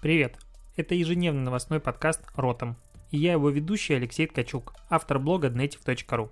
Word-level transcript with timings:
Привет! 0.00 0.38
Это 0.78 0.94
ежедневный 0.94 1.42
новостной 1.42 1.78
подкаст 1.78 2.22
«Ротом». 2.34 2.78
И 3.10 3.18
я 3.18 3.32
его 3.32 3.50
ведущий 3.50 3.92
Алексей 3.92 4.26
Ткачук, 4.26 4.72
автор 4.88 5.18
блога 5.18 5.48
dnetiv.ru. 5.48 6.30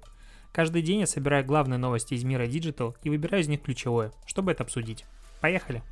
Каждый 0.55 0.81
день 0.81 1.01
я 1.01 1.07
собираю 1.07 1.45
главные 1.45 1.77
новости 1.77 2.15
из 2.15 2.25
мира 2.25 2.47
Digital 2.47 2.95
и 3.03 3.11
выбираю 3.11 3.43
из 3.43 3.49
них 3.49 3.61
ключевое, 3.61 4.11
чтобы 4.25 4.53
это 4.53 4.63
обсудить. 4.63 5.05
Поехали! 5.43 5.83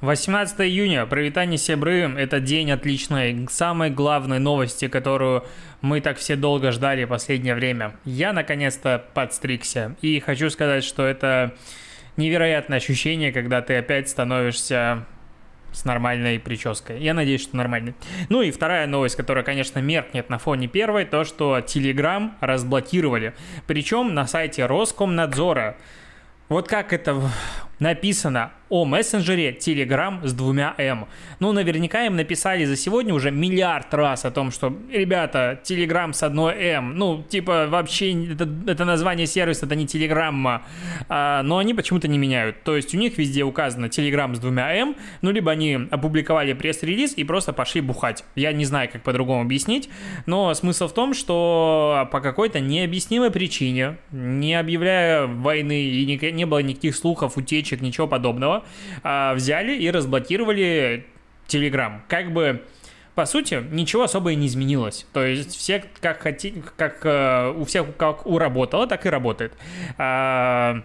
18 0.00 0.58
июня, 0.62 1.04
провитание 1.04 1.58
Себры, 1.58 2.14
это 2.16 2.40
день 2.40 2.70
отличной, 2.70 3.46
самой 3.50 3.90
главной 3.90 4.38
новости, 4.38 4.88
которую 4.88 5.44
мы 5.82 6.00
так 6.00 6.16
все 6.16 6.36
долго 6.36 6.72
ждали 6.72 7.04
последнее 7.04 7.54
время. 7.54 7.94
Я 8.06 8.32
наконец-то 8.32 9.04
подстригся, 9.12 9.96
и 10.00 10.18
хочу 10.18 10.48
сказать, 10.48 10.82
что 10.82 11.04
это 11.04 11.54
невероятное 12.16 12.78
ощущение, 12.78 13.32
когда 13.32 13.60
ты 13.60 13.76
опять 13.76 14.08
становишься 14.08 15.04
с 15.72 15.84
нормальной 15.84 16.38
прической. 16.38 17.00
Я 17.00 17.14
надеюсь, 17.14 17.42
что 17.42 17.56
нормальной. 17.56 17.94
Ну 18.28 18.42
и 18.42 18.50
вторая 18.50 18.86
новость, 18.86 19.16
которая, 19.16 19.44
конечно, 19.44 19.78
меркнет 19.80 20.28
на 20.30 20.38
фоне 20.38 20.68
первой, 20.68 21.04
то, 21.04 21.24
что 21.24 21.58
Telegram 21.58 22.32
разблокировали. 22.40 23.34
Причем 23.66 24.14
на 24.14 24.26
сайте 24.26 24.66
Роскомнадзора. 24.66 25.76
Вот 26.48 26.68
как 26.68 26.92
это 26.92 27.20
написано 27.78 28.52
о 28.68 28.84
мессенджере 28.84 29.52
Telegram 29.52 30.26
с 30.26 30.32
двумя 30.32 30.74
М. 30.78 31.06
Ну, 31.40 31.52
наверняка 31.52 32.04
им 32.04 32.16
написали 32.16 32.64
за 32.64 32.76
сегодня 32.76 33.14
уже 33.14 33.30
миллиард 33.30 33.92
раз 33.94 34.24
о 34.24 34.30
том, 34.30 34.50
что, 34.50 34.76
ребята, 34.92 35.58
Telegram 35.64 36.12
с 36.12 36.22
одной 36.22 36.54
М. 36.54 36.96
Ну, 36.96 37.24
типа, 37.28 37.66
вообще, 37.68 38.32
это, 38.32 38.48
это 38.66 38.84
название 38.84 39.26
сервиса, 39.26 39.66
это 39.66 39.74
не 39.74 39.86
Телеграмма. 39.86 40.62
А, 41.08 41.42
но 41.42 41.58
они 41.58 41.74
почему-то 41.74 42.08
не 42.08 42.18
меняют. 42.18 42.62
То 42.62 42.76
есть 42.76 42.94
у 42.94 42.98
них 42.98 43.16
везде 43.18 43.42
указано 43.42 43.86
Telegram 43.86 44.34
с 44.34 44.38
двумя 44.38 44.74
М, 44.74 44.96
ну, 45.22 45.30
либо 45.30 45.50
они 45.50 45.78
опубликовали 45.90 46.52
пресс-релиз 46.52 47.14
и 47.16 47.24
просто 47.24 47.52
пошли 47.52 47.80
бухать. 47.80 48.24
Я 48.34 48.52
не 48.52 48.64
знаю, 48.64 48.90
как 48.92 49.02
по-другому 49.02 49.42
объяснить, 49.42 49.88
но 50.26 50.52
смысл 50.52 50.88
в 50.88 50.92
том, 50.92 51.14
что 51.14 52.08
по 52.12 52.20
какой-то 52.20 52.60
необъяснимой 52.60 53.30
причине, 53.30 53.96
не 54.12 54.54
объявляя 54.54 55.26
войны 55.26 55.84
и 55.84 56.04
не, 56.04 56.32
не 56.32 56.44
было 56.44 56.58
никаких 56.58 56.94
слухов, 56.94 57.38
утечек, 57.68 57.80
ничего 57.80 58.06
подобного, 58.06 58.64
а, 59.02 59.34
взяли 59.34 59.76
и 59.76 59.90
разблокировали 59.90 61.06
Telegram. 61.46 62.00
Как 62.08 62.32
бы 62.32 62.62
по 63.14 63.26
сути, 63.26 63.64
ничего 63.72 64.04
особо 64.04 64.30
и 64.30 64.36
не 64.36 64.46
изменилось. 64.46 65.04
То 65.12 65.24
есть 65.24 65.56
все 65.56 65.82
как 66.00 66.20
хотите, 66.20 66.62
как 66.76 67.00
э, 67.02 67.50
у 67.50 67.64
всех 67.64 67.96
как 67.96 68.24
уработало, 68.26 68.86
так 68.86 69.06
и 69.06 69.08
работает. 69.08 69.54
А, 69.96 70.84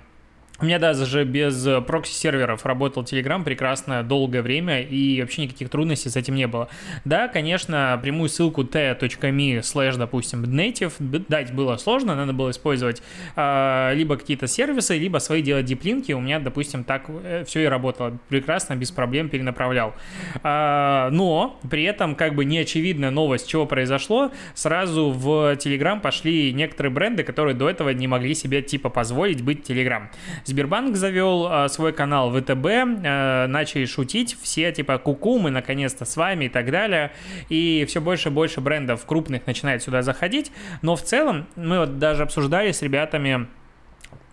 у 0.60 0.66
меня 0.66 0.78
даже 0.78 1.24
без 1.24 1.66
э, 1.66 1.82
прокси-серверов 1.82 2.64
работал 2.66 3.02
Telegram 3.02 3.44
прекрасно 3.44 4.04
долгое 4.04 4.44
время, 4.44 4.82
и 4.82 5.20
вообще 5.20 5.44
никаких 5.44 5.70
трудностей 5.70 6.10
с 6.10 6.16
этим 6.16 6.36
не 6.36 6.46
было. 6.46 6.70
Да, 7.06 7.28
конечно, 7.28 8.00
прямую 8.02 8.30
ссылку 8.30 8.64
t.me 8.64 9.60
slash, 9.60 9.98
допустим, 9.98 10.44
native 10.44 10.94
дать 11.28 11.54
было 11.54 11.78
сложно, 11.78 12.16
надо 12.16 12.34
было 12.34 12.52
использовать 12.52 13.02
э, 13.36 13.92
либо 13.96 14.16
какие-то 14.16 14.46
сервисы, 14.46 14.96
либо 14.98 15.18
свои 15.18 15.42
делать 15.42 15.66
диплинки. 15.66 16.12
У 16.12 16.22
меня, 16.22 16.40
допустим, 16.40 16.84
так 16.84 17.06
э, 17.10 17.44
все 17.46 17.64
и 17.64 17.66
работало. 17.66 18.20
Прекрасно, 18.30 18.76
без 18.76 18.92
проблем 18.92 19.30
перенаправлял. 19.30 19.96
Э, 20.44 21.10
но 21.12 21.60
при 21.70 21.84
этом, 21.84 22.14
как 22.14 22.36
бы 22.36 22.46
неочевидная 22.46 23.10
новость, 23.10 23.48
чего 23.48 23.66
произошло, 23.66 24.32
сразу 24.54 25.10
в 25.10 25.54
Telegram 25.56 26.00
пошли 26.00 26.54
некоторые 26.54 26.92
бренды, 26.92 27.24
которые 27.24 27.56
до 27.56 27.68
этого 27.72 27.90
не 27.90 28.08
могли 28.08 28.36
себе 28.36 28.62
типа 28.62 28.90
позволить 28.90 29.42
быть 29.42 29.68
Telegram. 29.68 30.04
Сбербанк 30.46 30.96
завел 30.96 31.48
э, 31.50 31.70
свой 31.70 31.94
канал 31.94 32.32
ВТБ, 32.32 32.66
э, 32.66 33.48
начали 33.48 33.86
шутить, 33.86 34.38
все 34.42 34.72
типа 34.72 34.98
куку, 34.98 35.40
мы 35.40 35.52
наконец-то 35.52 36.06
с 36.06 36.18
вами 36.18 36.46
и 36.46 36.50
так 36.50 36.70
далее. 36.72 37.12
И 37.50 37.86
все 37.88 38.02
больше 38.02 38.30
и 38.30 38.32
больше 38.32 38.62
брендов 38.62 39.06
крупных 39.06 39.48
начинает 39.48 39.84
сюда 39.84 40.02
заходить. 40.02 40.52
Но 40.82 40.96
в 40.96 41.02
целом 41.02 41.48
мы 41.56 41.80
вот 41.80 42.00
даже 42.00 42.24
обсуждали 42.24 42.72
с 42.72 42.82
ребятами, 42.82 43.48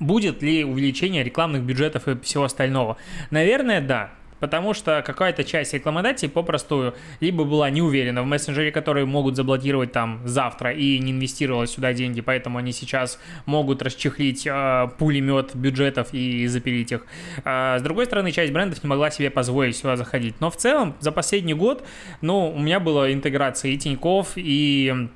будет 0.00 0.42
ли 0.42 0.64
увеличение 0.64 1.22
рекламных 1.22 1.62
бюджетов 1.62 2.08
и 2.08 2.18
всего 2.20 2.44
остального. 2.44 2.96
Наверное, 3.30 3.80
да. 3.80 4.10
Потому 4.40 4.74
что 4.74 5.02
какая-то 5.06 5.44
часть 5.44 5.74
рекламодателей 5.74 6.30
попросту 6.30 6.94
либо 7.20 7.44
была 7.44 7.70
не 7.70 7.82
уверена 7.82 8.22
в 8.22 8.26
мессенджере, 8.26 8.72
которые 8.72 9.06
могут 9.06 9.36
заблокировать 9.36 9.92
там 9.92 10.20
завтра 10.24 10.72
и 10.72 10.98
не 10.98 11.12
инвестировала 11.12 11.66
сюда 11.66 11.92
деньги, 11.92 12.20
поэтому 12.20 12.58
они 12.58 12.72
сейчас 12.72 13.20
могут 13.46 13.82
расчехлить 13.82 14.46
э, 14.46 14.88
пулемет 14.98 15.54
бюджетов 15.54 16.08
и 16.12 16.46
запилить 16.46 16.92
их. 16.92 17.06
А, 17.44 17.78
с 17.78 17.82
другой 17.82 18.06
стороны, 18.06 18.32
часть 18.32 18.52
брендов 18.52 18.82
не 18.82 18.88
могла 18.88 19.10
себе 19.10 19.30
позволить 19.30 19.76
сюда 19.76 19.96
заходить. 19.96 20.40
Но 20.40 20.50
в 20.50 20.56
целом, 20.56 20.96
за 21.00 21.12
последний 21.12 21.54
год, 21.54 21.84
ну, 22.20 22.50
у 22.50 22.58
меня 22.58 22.80
была 22.80 23.12
интеграция 23.12 23.72
и 23.72 23.78
Тиньков, 23.78 24.32
и 24.36 25.08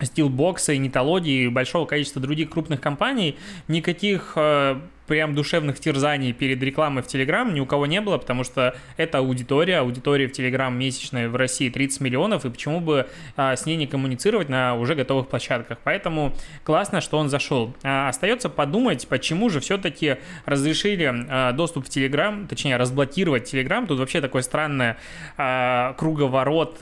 Steelbox, 0.00 0.74
и 0.74 0.78
Нитологии, 0.78 1.44
и 1.44 1.48
большого 1.48 1.86
количества 1.86 2.20
других 2.20 2.50
крупных 2.50 2.80
компаний. 2.80 3.38
Никаких 3.68 4.32
э, 4.36 4.80
прям 5.06 5.34
душевных 5.34 5.78
терзаний 5.78 6.32
перед 6.32 6.62
рекламой 6.62 7.02
в 7.02 7.06
Телеграм 7.06 7.52
ни 7.52 7.60
у 7.60 7.66
кого 7.66 7.86
не 7.86 8.00
было, 8.00 8.18
потому 8.18 8.44
что 8.44 8.74
это 8.96 9.18
аудитория, 9.18 9.78
аудитория 9.78 10.26
в 10.26 10.32
Телеграм 10.32 10.76
месячная 10.76 11.28
в 11.28 11.36
России 11.36 11.68
30 11.68 12.00
миллионов, 12.00 12.44
и 12.44 12.50
почему 12.50 12.80
бы 12.80 13.08
а, 13.36 13.54
с 13.54 13.66
ней 13.66 13.76
не 13.76 13.86
коммуницировать 13.86 14.48
на 14.48 14.74
уже 14.74 14.94
готовых 14.94 15.28
площадках. 15.28 15.78
Поэтому 15.84 16.34
классно, 16.64 17.00
что 17.00 17.18
он 17.18 17.28
зашел. 17.28 17.74
А, 17.82 18.08
остается 18.08 18.48
подумать, 18.48 19.06
почему 19.08 19.50
же 19.50 19.60
все-таки 19.60 20.16
разрешили 20.46 21.12
а, 21.28 21.52
доступ 21.52 21.86
в 21.86 21.90
Телеграм, 21.90 22.46
точнее 22.46 22.76
разблокировать 22.76 23.44
Телеграм. 23.44 23.86
Тут 23.86 23.98
вообще 23.98 24.20
такой 24.20 24.42
странный 24.42 24.94
а, 25.36 25.94
круговорот 25.94 26.78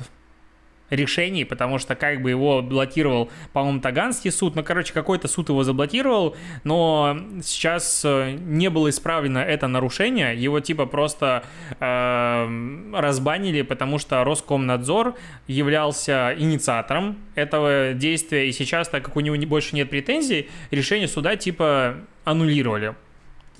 решений, 0.90 1.44
потому 1.44 1.78
что 1.78 1.94
как 1.94 2.22
бы 2.22 2.30
его 2.30 2.62
блокировал, 2.62 3.30
по-моему, 3.52 3.80
Таганский 3.80 4.30
суд, 4.30 4.56
ну, 4.56 4.62
короче, 4.62 4.92
какой-то 4.92 5.28
суд 5.28 5.48
его 5.48 5.64
заблокировал, 5.64 6.36
но 6.64 7.18
сейчас 7.42 8.02
э, 8.04 8.32
не 8.32 8.68
было 8.70 8.90
исправлено 8.90 9.38
это 9.38 9.68
нарушение, 9.68 10.36
его 10.36 10.60
типа 10.60 10.86
просто 10.86 11.44
э, 11.78 12.90
разбанили, 12.94 13.62
потому 13.62 13.98
что 13.98 14.24
Роскомнадзор 14.24 15.14
являлся 15.46 16.34
инициатором 16.36 17.18
этого 17.34 17.92
действия, 17.94 18.48
и 18.48 18.52
сейчас, 18.52 18.88
так 18.88 19.04
как 19.04 19.16
у 19.16 19.20
него 19.20 19.36
больше 19.46 19.74
нет 19.74 19.90
претензий, 19.90 20.48
решение 20.70 21.08
суда 21.08 21.36
типа 21.36 21.96
аннулировали. 22.24 22.94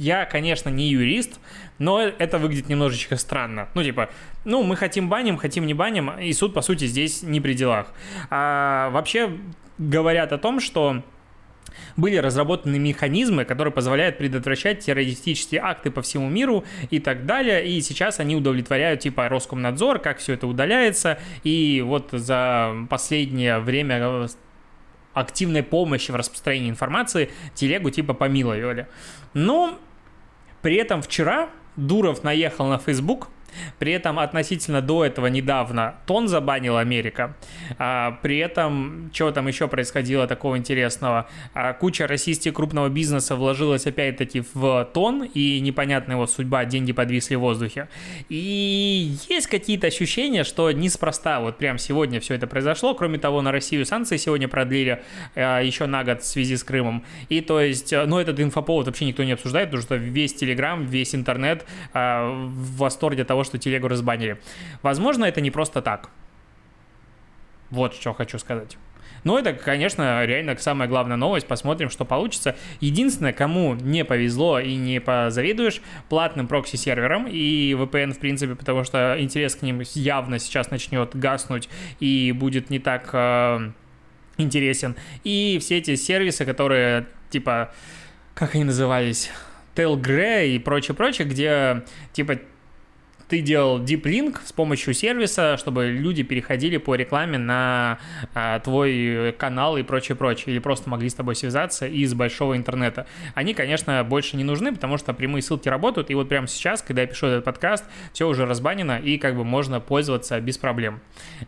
Я, 0.00 0.25
конечно, 0.25 0.71
не 0.71 0.88
юрист, 0.88 1.38
но 1.78 2.00
это 2.00 2.38
выглядит 2.38 2.71
немножечко 2.71 3.16
странно. 3.16 3.69
Ну, 3.75 3.83
типа, 3.83 4.09
ну, 4.47 4.62
мы 4.62 4.75
хотим 4.75 5.11
баним, 5.11 5.37
хотим 5.37 5.66
не 5.66 5.75
баним, 5.75 6.19
и 6.19 6.33
суд, 6.33 6.55
по 6.55 6.62
сути, 6.62 6.87
здесь 6.87 7.22
не 7.22 7.38
при 7.38 7.53
делах. 7.53 7.93
А 8.31 8.88
вообще 8.93 9.31
говорят 9.77 10.33
о 10.33 10.38
том, 10.38 10.61
что 10.61 11.03
были 11.99 12.16
разработаны 12.16 12.78
механизмы, 12.78 13.44
которые 13.44 13.75
позволяют 13.75 14.16
предотвращать 14.16 14.78
террористические 14.81 15.61
акты 15.61 15.91
по 15.91 16.00
всему 16.00 16.31
миру 16.31 16.65
и 16.88 16.99
так 16.99 17.27
далее. 17.27 17.69
И 17.69 17.78
сейчас 17.82 18.21
они 18.21 18.37
удовлетворяют 18.37 19.00
типа 19.00 19.28
Роскомнадзор, 19.28 19.99
как 19.99 20.17
все 20.17 20.32
это 20.32 20.47
удаляется. 20.47 21.19
И 21.44 21.84
вот 21.84 22.09
за 22.12 22.75
последнее 22.88 23.59
время 23.59 24.28
активной 25.12 25.62
помощи 25.62 26.11
в 26.11 26.17
распространении 26.17 26.71
информации 26.71 27.28
телегу 27.55 27.91
типа 27.91 28.15
помиловали. 28.15 28.87
Но 29.34 29.78
при 30.62 30.76
этом 30.76 31.03
вчера 31.03 31.48
Дуров 31.76 32.22
наехал 32.25 32.66
на 32.66 32.78
Facebook, 32.78 33.28
при 33.78 33.93
этом 33.93 34.19
относительно 34.19 34.81
до 34.81 35.05
этого 35.05 35.27
недавно 35.27 35.97
тон 36.06 36.28
забанил 36.28 36.77
Америка. 36.77 37.37
А, 37.78 38.19
при 38.22 38.38
этом, 38.38 39.11
что 39.12 39.31
там 39.33 39.47
еще 39.49 39.69
происходило 39.69 40.27
такого 40.27 40.56
интересного? 40.56 41.28
А, 41.55 41.72
куча 41.72 42.06
российских 42.06 42.55
крупного 42.55 42.88
бизнеса 42.88 43.37
вложилась 43.37 43.87
опять-таки 43.87 44.43
в 44.55 44.88
тон, 44.93 45.25
и 45.25 45.61
непонятна 45.61 46.12
его 46.12 46.27
судьба, 46.27 46.65
деньги 46.65 46.93
подвисли 46.93 47.37
в 47.37 47.41
воздухе. 47.41 47.88
И 48.28 49.17
есть 49.29 49.47
какие-то 49.47 49.87
ощущения, 49.87 50.44
что 50.44 50.70
неспроста 50.70 51.41
вот 51.41 51.58
прям 51.58 51.79
сегодня 51.79 52.20
все 52.20 52.35
это 52.35 52.47
произошло. 52.47 52.94
Кроме 52.94 53.19
того, 53.19 53.43
на 53.43 53.52
Россию 53.52 53.87
санкции 53.87 54.17
сегодня 54.17 54.49
продлили 54.49 55.02
а, 55.35 55.61
еще 55.61 55.87
на 55.87 56.05
год 56.05 56.23
в 56.23 56.26
связи 56.26 56.56
с 56.56 56.64
Крымом. 56.64 57.05
И 57.29 57.41
то 57.41 57.61
есть, 57.61 57.93
ну 57.93 58.19
этот 58.19 58.41
инфоповод 58.41 58.87
вообще 58.87 59.05
никто 59.05 59.25
не 59.25 59.32
обсуждает, 59.32 59.69
потому 59.69 59.82
что 59.82 59.97
весь 59.97 60.35
Телеграм, 60.35 60.85
весь 60.87 61.14
интернет 61.14 61.64
а, 61.93 62.31
в 62.31 62.76
восторге 62.76 63.23
от 63.23 63.31
того, 63.40 63.44
что 63.44 63.58
телегу 63.58 63.88
разбанили. 63.88 64.38
Возможно, 64.82 65.25
это 65.25 65.40
не 65.40 65.50
просто 65.50 65.81
так. 65.82 66.10
Вот 67.70 67.94
что 67.94 68.12
хочу 68.12 68.38
сказать. 68.38 68.76
Но 69.25 69.38
это, 69.38 69.52
конечно, 69.52 70.25
реально 70.25 70.56
самая 70.56 70.88
главная 70.88 71.16
новость. 71.16 71.46
Посмотрим, 71.46 71.90
что 71.90 72.04
получится. 72.04 72.56
Единственное, 72.81 73.32
кому 73.32 73.75
не 73.75 74.04
повезло 74.04 74.58
и 74.58 74.76
не 74.76 75.00
позавидуешь, 75.00 75.82
платным 76.08 76.48
прокси-серверам 76.48 77.26
и 77.28 77.72
VPN, 77.78 78.12
в 78.12 78.19
принципе, 78.19 78.54
потому 78.54 78.84
что 78.84 79.16
интерес 79.19 79.56
к 79.56 79.62
ним 79.62 79.82
явно 79.94 80.38
сейчас 80.38 80.70
начнет 80.70 81.14
гаснуть 81.14 81.69
и 82.00 82.32
будет 82.32 82.70
не 82.70 82.78
так 82.78 83.10
э, 83.12 83.72
интересен. 84.38 84.96
И 85.25 85.58
все 85.60 85.78
эти 85.78 85.96
сервисы, 85.96 86.46
которые, 86.46 87.06
типа, 87.31 87.72
как 88.34 88.54
они 88.54 88.64
назывались? 88.64 89.31
Tailgray 89.75 90.48
и 90.48 90.58
прочее-прочее, 90.58 91.28
где, 91.28 91.84
типа, 92.12 92.38
ты 93.31 93.41
делал 93.43 93.81
deep 93.81 94.03
link 94.03 94.41
с 94.44 94.53
помощью 94.53 94.93
сервиса, 94.93 95.56
чтобы 95.56 95.87
люди 95.87 96.25
переходили 96.25 96.79
по 96.79 96.97
рекламе 96.97 97.38
на 97.38 98.00
а, 98.35 98.59
твой 98.59 99.32
канал 99.38 99.77
и 99.77 99.85
прочее, 99.85 100.17
прочее, 100.17 100.53
или 100.53 100.59
просто 100.59 100.91
могли 100.91 101.09
с 101.09 101.15
тобой 101.15 101.37
связаться 101.37 101.87
из 101.87 102.12
большого 102.12 102.56
интернета. 102.56 103.06
Они, 103.35 103.55
конечно, 103.55 104.03
больше 104.03 104.37
не 104.37 104.43
нужны, 104.43 104.75
потому 104.75 104.99
что 104.99 105.15
прямые 105.15 105.43
ссылки 105.43 105.69
работают, 105.69 106.11
и 106.11 106.15
вот 106.15 106.29
прямо 106.29 106.49
сейчас, 106.49 106.82
когда 106.82 107.03
я 107.03 107.06
пишу 107.06 107.29
этот 107.29 107.44
подкаст, 107.44 107.85
все 108.12 108.27
уже 108.27 108.47
разбанено, 108.47 108.99
и 108.99 109.17
как 109.17 109.37
бы 109.37 109.44
можно 109.44 109.79
пользоваться 109.79 110.41
без 110.41 110.59
проблем. 110.59 111.00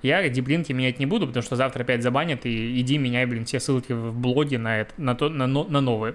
Я 0.03 0.29
диплинки 0.29 0.73
менять 0.73 1.01
не 1.01 1.07
буду, 1.07 1.27
потому 1.27 1.43
что 1.43 1.57
завтра 1.57 1.83
опять 1.83 2.05
забанят, 2.05 2.47
и 2.47 2.81
иди 2.81 2.97
меняй, 2.97 3.27
блин, 3.27 3.45
все 3.45 3.59
ссылки 3.59 3.93
в 3.93 4.15
блоге 4.15 4.57
на, 4.59 4.83
это, 4.83 4.93
на, 4.99 5.17
то, 5.17 5.29
на, 5.29 5.49
на 5.49 5.81
новые. 5.81 6.15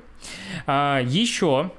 А, 0.66 1.02
еще 1.04 1.72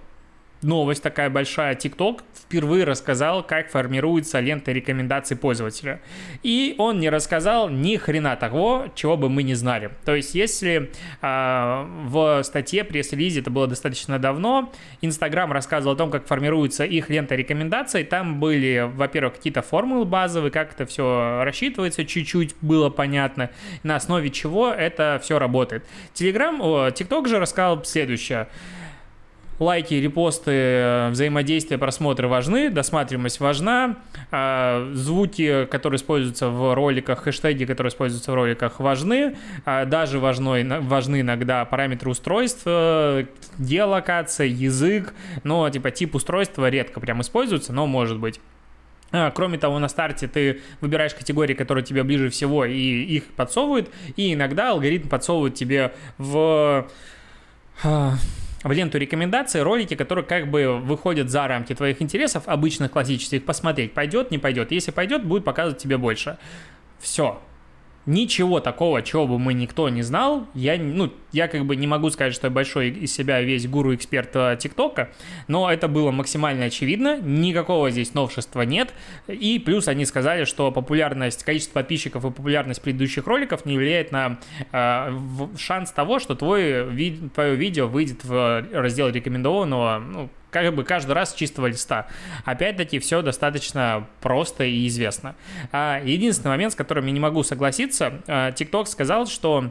новость 0.62 1.02
такая 1.02 1.30
большая, 1.30 1.74
TikTok 1.74 2.22
впервые 2.34 2.84
рассказал, 2.84 3.42
как 3.42 3.70
формируется 3.70 4.40
лента 4.40 4.72
рекомендаций 4.72 5.36
пользователя. 5.36 6.00
И 6.42 6.74
он 6.78 6.98
не 6.98 7.10
рассказал 7.10 7.68
ни 7.68 7.96
хрена 7.96 8.36
того, 8.36 8.86
чего 8.94 9.16
бы 9.16 9.28
мы 9.28 9.42
не 9.42 9.54
знали. 9.54 9.90
То 10.04 10.14
есть, 10.14 10.34
если 10.34 10.90
э, 11.20 11.86
в 12.06 12.42
статье 12.42 12.84
пресс-релизе, 12.84 13.40
это 13.40 13.50
было 13.50 13.66
достаточно 13.66 14.18
давно, 14.18 14.72
Инстаграм 15.02 15.52
рассказывал 15.52 15.94
о 15.94 15.96
том, 15.96 16.10
как 16.10 16.26
формируется 16.26 16.84
их 16.84 17.10
лента 17.10 17.34
рекомендаций, 17.34 18.04
там 18.04 18.40
были, 18.40 18.90
во-первых, 18.94 19.34
какие-то 19.34 19.62
формулы 19.62 20.04
базовые, 20.04 20.50
как 20.50 20.72
это 20.72 20.86
все 20.86 21.42
рассчитывается, 21.44 22.04
чуть-чуть 22.04 22.54
было 22.60 22.90
понятно, 22.90 23.50
на 23.82 23.96
основе 23.96 24.30
чего 24.30 24.70
это 24.70 25.20
все 25.22 25.38
работает. 25.38 25.84
Телеграм, 26.14 26.60
TikTok 26.60 27.28
же 27.28 27.38
рассказал 27.38 27.84
следующее– 27.84 28.48
лайки, 29.58 29.94
репосты, 29.94 30.50
э, 30.50 31.10
взаимодействие, 31.10 31.78
просмотры 31.78 32.28
важны, 32.28 32.70
досматриваемость 32.70 33.40
важна, 33.40 33.96
а, 34.30 34.90
звуки, 34.94 35.66
которые 35.66 35.98
используются 35.98 36.48
в 36.48 36.74
роликах, 36.74 37.22
хэштеги, 37.22 37.64
которые 37.64 37.90
используются 37.90 38.32
в 38.32 38.34
роликах, 38.34 38.80
важны, 38.80 39.36
а, 39.64 39.84
даже 39.84 40.18
важны, 40.18 40.80
важны 40.80 41.20
иногда 41.22 41.64
параметры 41.64 42.10
устройства, 42.10 43.24
геолокация, 43.58 44.46
язык, 44.46 45.14
но 45.44 45.68
типа 45.70 45.90
тип 45.90 46.14
устройства 46.14 46.68
редко 46.68 47.00
прям 47.00 47.20
используется, 47.20 47.72
но 47.72 47.86
может 47.86 48.18
быть. 48.18 48.40
А, 49.10 49.30
кроме 49.30 49.58
того, 49.58 49.78
на 49.78 49.88
старте 49.88 50.28
ты 50.28 50.60
выбираешь 50.80 51.14
категории, 51.14 51.54
которые 51.54 51.84
тебе 51.84 52.02
ближе 52.02 52.28
всего, 52.28 52.64
и 52.64 52.74
их 52.74 53.24
подсовывают, 53.24 53.90
и 54.16 54.34
иногда 54.34 54.70
алгоритм 54.70 55.08
подсовывает 55.08 55.54
тебе 55.54 55.94
в 56.18 56.86
в 58.62 58.72
ленту 58.72 58.98
рекомендаций 58.98 59.62
ролики, 59.62 59.94
которые 59.94 60.24
как 60.24 60.50
бы 60.50 60.78
выходят 60.78 61.30
за 61.30 61.46
рамки 61.46 61.74
твоих 61.74 62.02
интересов, 62.02 62.44
обычных 62.46 62.90
классических, 62.90 63.44
посмотреть, 63.44 63.94
пойдет, 63.94 64.30
не 64.30 64.38
пойдет. 64.38 64.72
Если 64.72 64.90
пойдет, 64.90 65.24
будет 65.24 65.44
показывать 65.44 65.78
тебе 65.78 65.96
больше. 65.96 66.38
Все 66.98 67.40
ничего 68.08 68.58
такого, 68.60 69.02
чего 69.02 69.26
бы 69.26 69.38
мы 69.38 69.52
никто 69.52 69.88
не 69.90 70.00
знал. 70.02 70.46
Я, 70.54 70.78
ну, 70.78 71.12
я 71.30 71.46
как 71.46 71.66
бы 71.66 71.76
не 71.76 71.86
могу 71.86 72.08
сказать, 72.10 72.34
что 72.34 72.46
я 72.46 72.50
большой 72.50 72.88
из 72.88 73.14
себя 73.14 73.42
весь 73.42 73.68
гуру-эксперт 73.68 74.30
э, 74.34 74.56
ТикТока, 74.58 75.10
но 75.46 75.70
это 75.70 75.88
было 75.88 76.10
максимально 76.10 76.64
очевидно, 76.64 77.20
никакого 77.20 77.90
здесь 77.90 78.14
новшества 78.14 78.62
нет. 78.62 78.94
И 79.28 79.58
плюс 79.58 79.88
они 79.88 80.06
сказали, 80.06 80.44
что 80.44 80.72
популярность, 80.72 81.44
количество 81.44 81.74
подписчиков 81.74 82.24
и 82.24 82.30
популярность 82.30 82.80
предыдущих 82.80 83.26
роликов 83.26 83.66
не 83.66 83.76
влияет 83.76 84.10
на 84.10 84.38
э, 84.72 85.18
шанс 85.58 85.92
того, 85.92 86.18
что 86.18 86.34
твой, 86.34 86.88
ви, 86.90 87.30
твое 87.34 87.56
видео 87.56 87.88
выйдет 87.88 88.24
в 88.24 88.64
раздел 88.72 89.08
рекомендованного 89.10 89.98
ну, 89.98 90.30
как 90.50 90.74
бы 90.74 90.84
каждый 90.84 91.12
раз 91.12 91.32
с 91.32 91.34
чистого 91.34 91.66
листа. 91.66 92.06
Опять-таки, 92.44 92.98
все 92.98 93.22
достаточно 93.22 94.06
просто 94.20 94.64
и 94.64 94.86
известно. 94.86 95.34
А, 95.72 96.00
единственный 96.04 96.50
момент, 96.50 96.72
с 96.72 96.76
которым 96.76 97.06
я 97.06 97.12
не 97.12 97.20
могу 97.20 97.42
согласиться, 97.42 98.20
а, 98.26 98.50
TikTok 98.50 98.86
сказал, 98.86 99.26
что 99.26 99.70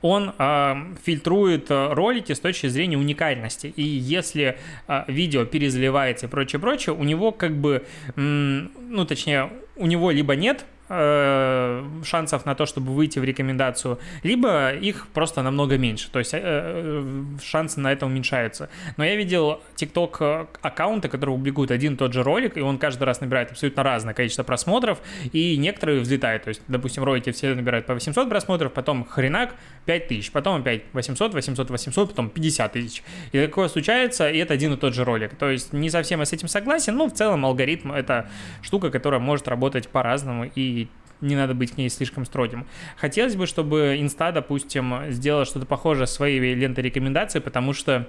он 0.00 0.34
э, 0.38 0.74
фильтрует 1.04 1.66
ролики 1.70 2.32
с 2.32 2.40
точки 2.40 2.66
зрения 2.66 2.96
уникальности. 2.96 3.66
И 3.76 3.82
если 3.82 4.58
э, 4.88 5.04
видео 5.06 5.44
перезаливается 5.44 6.26
и 6.26 6.28
прочее, 6.28 6.60
прочее, 6.60 6.94
у 6.94 7.04
него 7.04 7.30
как 7.30 7.56
бы, 7.56 7.86
ну, 8.14 9.04
точнее, 9.06 9.50
у 9.76 9.86
него 9.86 10.10
либо 10.10 10.34
нет 10.34 10.64
шансов 10.88 12.46
на 12.46 12.54
то, 12.54 12.64
чтобы 12.64 12.92
выйти 12.92 13.18
в 13.18 13.24
рекомендацию, 13.24 13.98
либо 14.22 14.70
их 14.70 15.08
просто 15.08 15.42
намного 15.42 15.78
меньше, 15.78 16.08
то 16.10 16.18
есть 16.20 16.32
э, 16.32 16.40
э, 16.42 17.24
шансы 17.42 17.80
на 17.80 17.92
это 17.92 18.06
уменьшаются. 18.06 18.68
Но 18.96 19.04
я 19.04 19.16
видел 19.16 19.60
TikTok 19.76 20.48
аккаунты, 20.62 21.08
которые 21.08 21.36
публикуют 21.36 21.70
один 21.70 21.94
и 21.94 21.96
тот 21.96 22.12
же 22.12 22.22
ролик, 22.22 22.56
и 22.56 22.60
он 22.60 22.78
каждый 22.78 23.04
раз 23.04 23.20
набирает 23.20 23.50
абсолютно 23.50 23.82
разное 23.82 24.14
количество 24.14 24.44
просмотров, 24.44 25.00
и 25.32 25.56
некоторые 25.56 26.00
взлетают, 26.00 26.44
то 26.44 26.48
есть, 26.48 26.62
допустим, 26.68 27.02
ролики 27.02 27.32
все 27.32 27.54
набирают 27.54 27.86
по 27.86 27.94
800 27.94 28.28
просмотров, 28.28 28.72
потом 28.72 29.04
хренак 29.04 29.54
5000, 29.86 30.30
потом 30.30 30.60
опять 30.60 30.82
800, 30.92 31.34
800, 31.34 31.70
800, 31.70 32.10
потом 32.10 32.30
50 32.30 32.72
тысяч. 32.72 33.02
И 33.32 33.40
такое 33.40 33.68
случается, 33.68 34.30
и 34.30 34.38
это 34.38 34.54
один 34.54 34.74
и 34.74 34.76
тот 34.76 34.94
же 34.94 35.04
ролик. 35.04 35.34
То 35.34 35.50
есть 35.50 35.72
не 35.72 35.90
совсем 35.90 36.20
я 36.20 36.26
с 36.26 36.32
этим 36.32 36.48
согласен, 36.48 36.96
но 36.96 37.08
в 37.08 37.12
целом 37.12 37.44
алгоритм— 37.44 37.92
это 37.92 38.28
штука, 38.62 38.90
которая 38.90 39.20
может 39.20 39.48
работать 39.48 39.88
по-разному, 39.88 40.44
и 40.44 40.75
не 41.20 41.36
надо 41.36 41.54
быть 41.54 41.72
к 41.72 41.76
ней 41.76 41.88
слишком 41.88 42.24
строгим. 42.24 42.66
Хотелось 42.96 43.36
бы, 43.36 43.46
чтобы 43.46 43.96
Инста, 43.98 44.32
допустим, 44.32 45.10
сделала 45.10 45.44
что-то 45.44 45.66
похожее 45.66 46.06
своей 46.06 46.54
лентой 46.54 46.84
рекомендаций, 46.84 47.40
потому 47.40 47.72
что 47.72 48.08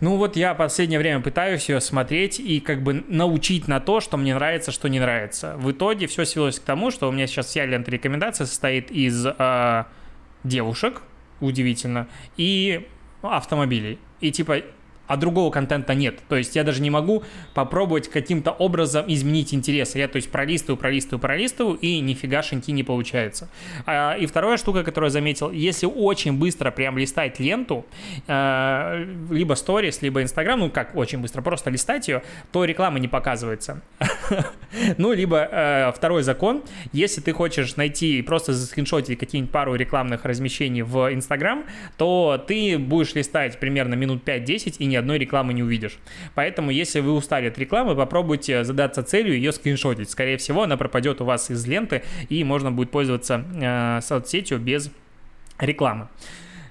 ну 0.00 0.16
вот 0.16 0.36
я 0.36 0.54
последнее 0.54 0.98
время 0.98 1.20
пытаюсь 1.20 1.70
ее 1.70 1.80
смотреть 1.80 2.38
и 2.38 2.60
как 2.60 2.82
бы 2.82 3.04
научить 3.08 3.66
на 3.66 3.80
то, 3.80 4.00
что 4.00 4.18
мне 4.18 4.34
нравится, 4.34 4.70
что 4.70 4.88
не 4.88 5.00
нравится. 5.00 5.56
В 5.56 5.70
итоге 5.72 6.06
все 6.06 6.26
свелось 6.26 6.60
к 6.60 6.64
тому, 6.64 6.90
что 6.90 7.08
у 7.08 7.12
меня 7.12 7.26
сейчас 7.26 7.46
вся 7.46 7.64
лента 7.64 7.90
рекомендаций 7.90 8.44
состоит 8.44 8.90
из 8.90 9.24
э, 9.26 9.84
девушек, 10.44 11.00
удивительно, 11.40 12.08
и 12.36 12.86
автомобилей. 13.22 13.98
И 14.20 14.30
типа 14.30 14.62
а 15.06 15.16
другого 15.16 15.50
контента 15.50 15.94
нет. 15.94 16.20
То 16.28 16.36
есть 16.36 16.56
я 16.56 16.64
даже 16.64 16.82
не 16.82 16.90
могу 16.90 17.22
попробовать 17.54 18.08
каким-то 18.08 18.50
образом 18.50 19.04
изменить 19.08 19.54
интересы. 19.54 19.98
Я, 19.98 20.08
то 20.08 20.16
есть, 20.16 20.30
пролистываю, 20.30 20.76
пролистываю, 20.76 21.20
пролистываю, 21.20 21.76
и 21.76 22.00
нифигашеньки 22.00 22.70
не 22.70 22.82
получается. 22.82 23.48
А, 23.86 24.14
и 24.14 24.26
вторая 24.26 24.56
штука, 24.56 24.82
которую 24.82 25.08
я 25.08 25.12
заметил, 25.12 25.50
если 25.50 25.86
очень 25.86 26.38
быстро 26.38 26.70
прям 26.70 26.98
листать 26.98 27.38
ленту, 27.40 27.86
э, 28.26 29.06
либо 29.30 29.54
сторис, 29.54 30.02
либо 30.02 30.22
инстаграм, 30.22 30.58
ну 30.58 30.70
как 30.70 30.94
очень 30.96 31.18
быстро, 31.18 31.42
просто 31.42 31.70
листать 31.70 32.08
ее, 32.08 32.22
то 32.52 32.64
реклама 32.64 32.98
не 32.98 33.08
показывается. 33.08 33.82
Ну, 34.98 35.12
либо 35.12 35.48
э, 35.50 35.92
второй 35.96 36.22
закон, 36.22 36.62
если 36.92 37.20
ты 37.20 37.32
хочешь 37.32 37.76
найти, 37.76 38.20
просто 38.20 38.52
заскриншотить 38.52 39.18
какие-нибудь 39.18 39.52
пару 39.52 39.74
рекламных 39.74 40.24
размещений 40.24 40.82
в 40.82 41.12
инстаграм, 41.14 41.64
то 41.96 42.42
ты 42.46 42.78
будешь 42.78 43.14
листать 43.14 43.58
примерно 43.58 43.94
минут 43.94 44.22
5-10 44.28 44.76
и 44.78 44.86
не 44.86 44.95
одной 44.96 45.18
рекламы 45.18 45.54
не 45.54 45.62
увидишь. 45.62 45.98
Поэтому, 46.34 46.70
если 46.70 47.00
вы 47.00 47.12
устали 47.12 47.48
от 47.48 47.58
рекламы, 47.58 47.94
попробуйте 47.94 48.64
задаться 48.64 49.02
целью 49.02 49.34
ее 49.34 49.52
скриншотить. 49.52 50.10
Скорее 50.10 50.36
всего, 50.36 50.62
она 50.62 50.76
пропадет 50.76 51.20
у 51.20 51.24
вас 51.24 51.50
из 51.50 51.66
ленты, 51.66 52.02
и 52.28 52.42
можно 52.44 52.72
будет 52.72 52.90
пользоваться 52.90 53.44
э, 53.54 54.00
соцсетью 54.02 54.58
без 54.58 54.90
рекламы. 55.58 56.08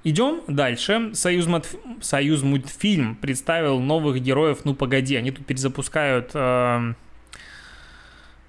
Идем 0.03 0.41
дальше. 0.48 1.12
Союз, 1.13 1.48
Мат... 1.48 1.67
Союз 2.00 2.44
мультфильм 2.44 3.15
представил 3.15 3.79
новых 3.79 4.22
героев 4.22 4.60
«Ну 4.63 4.75
погоди». 4.75 5.15
Они 5.15 5.32
тут 5.32 5.46
перезапускают... 5.46 6.32
Э... 6.36 6.94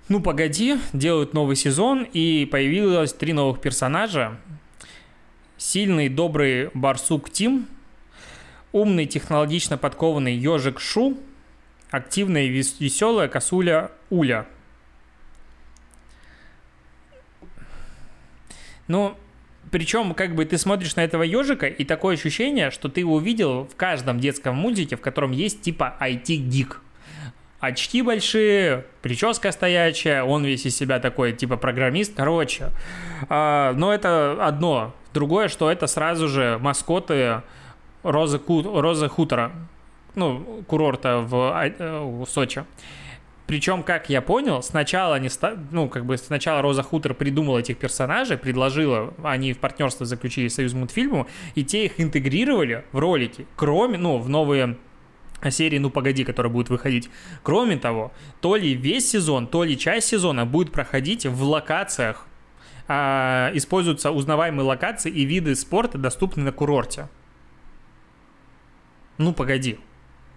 Ну 0.09 0.21
погоди, 0.21 0.77
делают 0.93 1.33
новый 1.35 1.57
сезон, 1.57 2.07
и 2.13 2.47
появилось 2.47 3.13
три 3.13 3.33
новых 3.33 3.61
персонажа. 3.61 4.37
Сильный, 5.57 6.11
добрый 6.11 6.69
барсук 6.75 7.31
Тим, 7.31 7.67
умный, 8.77 9.07
технологично 9.07 9.79
подкованный 9.79 10.35
ежик 10.35 10.81
Шу, 10.81 11.17
активная 11.91 12.45
и 12.45 12.49
веселая 12.49 13.27
косуля 13.27 13.91
Уля. 14.11 14.47
Ну, 18.87 19.17
причем, 19.71 20.13
как 20.13 20.35
бы 20.35 20.45
ты 20.45 20.59
смотришь 20.59 20.95
на 20.95 21.03
этого 21.03 21.23
ежика, 21.23 21.67
и 21.67 21.85
такое 21.85 22.17
ощущение, 22.17 22.71
что 22.71 22.89
ты 22.91 23.01
его 23.01 23.15
увидел 23.15 23.65
в 23.65 23.75
каждом 23.77 24.21
детском 24.21 24.55
мультике, 24.55 24.97
в 24.97 25.01
котором 25.01 25.33
есть 25.33 25.63
типа 25.63 25.97
IT-гик. 25.99 26.83
Очки 27.59 28.03
большие, 28.03 28.85
прическа 29.01 29.51
стоячая, 29.53 30.23
он 30.23 30.45
весь 30.45 30.67
из 30.67 30.77
себя 30.77 31.01
такой, 31.01 31.33
типа 31.33 31.57
программист. 31.57 32.13
Короче, 32.15 32.71
э, 33.29 33.73
но 33.75 33.93
это 33.93 34.37
одно. 34.47 34.95
Другое, 35.15 35.49
что 35.49 35.73
это 35.73 35.87
сразу 35.87 36.29
же 36.29 36.59
маскоты 36.61 37.43
Роза, 38.11 38.41
Роза 38.47 39.09
Хутора, 39.09 39.53
ну, 40.15 40.63
курорта 40.67 41.19
в, 41.19 41.35
э, 41.79 42.01
в 42.01 42.27
Сочи. 42.27 42.65
Причем, 43.47 43.85
как 43.85 44.11
я 44.11 44.23
понял, 44.23 44.63
сначала 44.63 45.15
они, 45.15 45.29
ну, 45.71 45.89
как 45.89 46.05
бы 46.05 46.17
сначала 46.17 46.63
Роза 46.63 46.83
Хутор 46.83 47.15
придумала 47.15 47.59
этих 47.59 47.79
персонажей, 47.79 48.37
предложила, 48.37 49.15
они 49.23 49.53
в 49.53 49.59
партнерство 49.59 50.05
заключили 50.05 50.49
союз 50.49 50.73
мультфильму, 50.73 51.29
и 51.55 51.65
те 51.65 51.85
их 51.85 52.01
интегрировали 52.01 52.85
в 52.91 52.99
ролики, 52.99 53.47
кроме, 53.55 53.99
ну, 53.99 54.19
в 54.19 54.29
новые 54.29 54.77
серии 55.51 55.79
«Ну, 55.79 55.91
погоди», 55.91 56.25
которая 56.25 56.53
будет 56.53 56.71
выходить. 56.71 57.09
Кроме 57.43 57.77
того, 57.77 58.13
то 58.41 58.57
ли 58.57 58.75
весь 58.75 59.11
сезон, 59.11 59.47
то 59.47 59.65
ли 59.65 59.79
часть 59.79 60.09
сезона 60.09 60.45
будет 60.45 60.73
проходить 60.73 61.27
в 61.27 61.43
локациях, 61.45 62.27
а, 62.89 63.51
используются 63.55 64.11
узнаваемые 64.11 64.67
локации 64.67 65.11
и 65.11 65.25
виды 65.25 65.55
спорта, 65.55 65.99
доступные 65.99 66.45
на 66.45 66.53
курорте. 66.53 67.09
Ну, 69.19 69.33
погоди. 69.33 69.79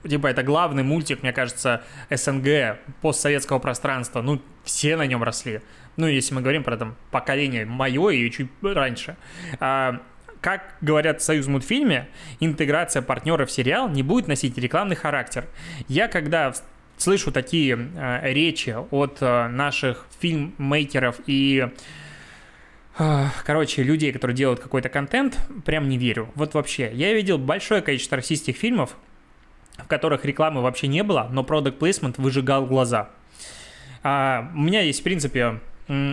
Типа, 0.07 0.27
это 0.27 0.43
главный 0.43 0.83
мультик, 0.83 1.23
мне 1.23 1.33
кажется, 1.33 1.83
СНГ, 2.09 2.77
постсоветского 3.01 3.59
пространства. 3.59 4.21
Ну, 4.21 4.41
все 4.63 4.95
на 4.95 5.05
нем 5.05 5.23
росли. 5.23 5.61
Ну, 5.97 6.07
если 6.07 6.33
мы 6.33 6.41
говорим 6.41 6.63
про 6.63 6.77
там 6.77 6.95
поколение 7.11 7.65
мое 7.65 8.09
и 8.09 8.31
чуть 8.31 8.47
раньше. 8.61 9.17
А, 9.59 10.01
как 10.41 10.75
говорят 10.79 11.19
в 11.19 11.23
Союз 11.23 11.47
мультфильме, 11.47 12.07
интеграция 12.39 13.01
партнера 13.01 13.45
в 13.45 13.51
сериал 13.51 13.89
не 13.89 14.03
будет 14.03 14.27
носить 14.27 14.57
рекламный 14.57 14.95
характер. 14.95 15.45
Я 15.89 16.07
когда 16.07 16.53
слышу 16.97 17.31
такие 17.31 17.77
э, 17.77 18.31
речи 18.31 18.75
от 18.91 19.17
э, 19.21 19.47
наших 19.47 20.05
фильммейкеров 20.19 21.17
и 21.25 21.69
короче, 23.45 23.83
людей, 23.83 24.11
которые 24.11 24.35
делают 24.35 24.59
какой-то 24.59 24.89
контент, 24.89 25.39
прям 25.65 25.87
не 25.87 25.97
верю. 25.97 26.29
Вот 26.35 26.53
вообще. 26.53 26.91
Я 26.93 27.13
видел 27.13 27.37
большое 27.37 27.81
количество 27.81 28.17
российских 28.17 28.57
фильмов, 28.57 28.97
в 29.77 29.87
которых 29.87 30.25
рекламы 30.25 30.61
вообще 30.61 30.87
не 30.87 31.03
было, 31.03 31.29
но 31.31 31.43
product 31.43 31.77
placement 31.77 32.15
выжигал 32.17 32.65
глаза. 32.65 33.09
А, 34.03 34.51
у 34.53 34.59
меня 34.59 34.81
есть, 34.81 34.99
в 34.99 35.03
принципе, 35.03 35.59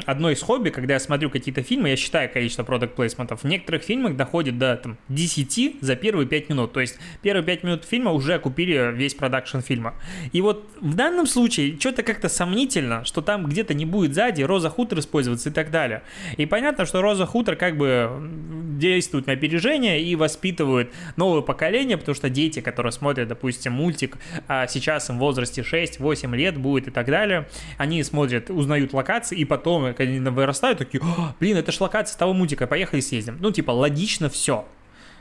одно 0.06 0.30
из 0.30 0.40
хобби, 0.40 0.70
когда 0.70 0.94
я 0.94 1.00
смотрю 1.00 1.28
какие-то 1.28 1.62
фильмы, 1.62 1.90
я 1.90 1.96
считаю 1.96 2.30
количество 2.32 2.64
продукт 2.64 2.94
плейсментов. 2.94 3.42
В 3.42 3.46
некоторых 3.46 3.82
фильмах 3.82 4.16
доходит 4.16 4.58
до 4.58 4.76
там, 4.76 4.96
10 5.10 5.82
за 5.82 5.96
первые 5.96 6.26
5 6.26 6.48
минут. 6.48 6.72
То 6.72 6.80
есть 6.80 6.98
первые 7.20 7.44
5 7.44 7.62
минут 7.62 7.84
фильма 7.84 8.12
уже 8.12 8.38
купили 8.38 8.90
весь 8.94 9.14
продакшн 9.14 9.58
фильма. 9.58 9.94
И 10.32 10.40
вот 10.40 10.66
в 10.80 10.94
данном 10.94 11.26
случае 11.26 11.78
что-то 11.78 12.02
как-то 12.02 12.30
сомнительно, 12.30 13.04
что 13.04 13.20
там 13.20 13.44
где-то 13.44 13.74
не 13.74 13.84
будет 13.84 14.14
сзади 14.14 14.42
Роза 14.42 14.70
Хутор 14.70 15.00
использоваться 15.00 15.50
и 15.50 15.52
так 15.52 15.70
далее. 15.70 16.02
И 16.38 16.46
понятно, 16.46 16.86
что 16.86 17.02
Роза 17.02 17.26
Хутор 17.26 17.56
как 17.56 17.76
бы 17.76 18.10
действует 18.78 19.26
на 19.26 19.34
опережение 19.34 20.02
и 20.02 20.16
воспитывает 20.16 20.90
новое 21.16 21.42
поколение, 21.42 21.98
потому 21.98 22.14
что 22.14 22.30
дети, 22.30 22.60
которые 22.60 22.92
смотрят, 22.92 23.28
допустим, 23.28 23.72
мультик, 23.72 24.16
а 24.48 24.66
сейчас 24.66 25.10
им 25.10 25.16
в 25.16 25.20
возрасте 25.20 25.60
6-8 25.60 26.34
лет 26.34 26.56
будет 26.56 26.88
и 26.88 26.90
так 26.90 27.06
далее, 27.06 27.46
они 27.76 28.02
смотрят, 28.02 28.48
узнают 28.50 28.94
локации 28.94 29.36
и 29.36 29.44
потом 29.44 29.65
потом, 29.66 29.94
когда 29.94 30.04
они 30.04 30.20
вырастают, 30.20 30.78
такие, 30.78 31.02
блин, 31.40 31.56
это 31.56 31.72
ж 31.72 31.80
локация 31.80 32.16
того 32.16 32.32
мультика, 32.32 32.68
поехали 32.68 33.00
съездим. 33.00 33.38
Ну, 33.40 33.50
типа, 33.50 33.72
логично 33.72 34.28
все. 34.28 34.64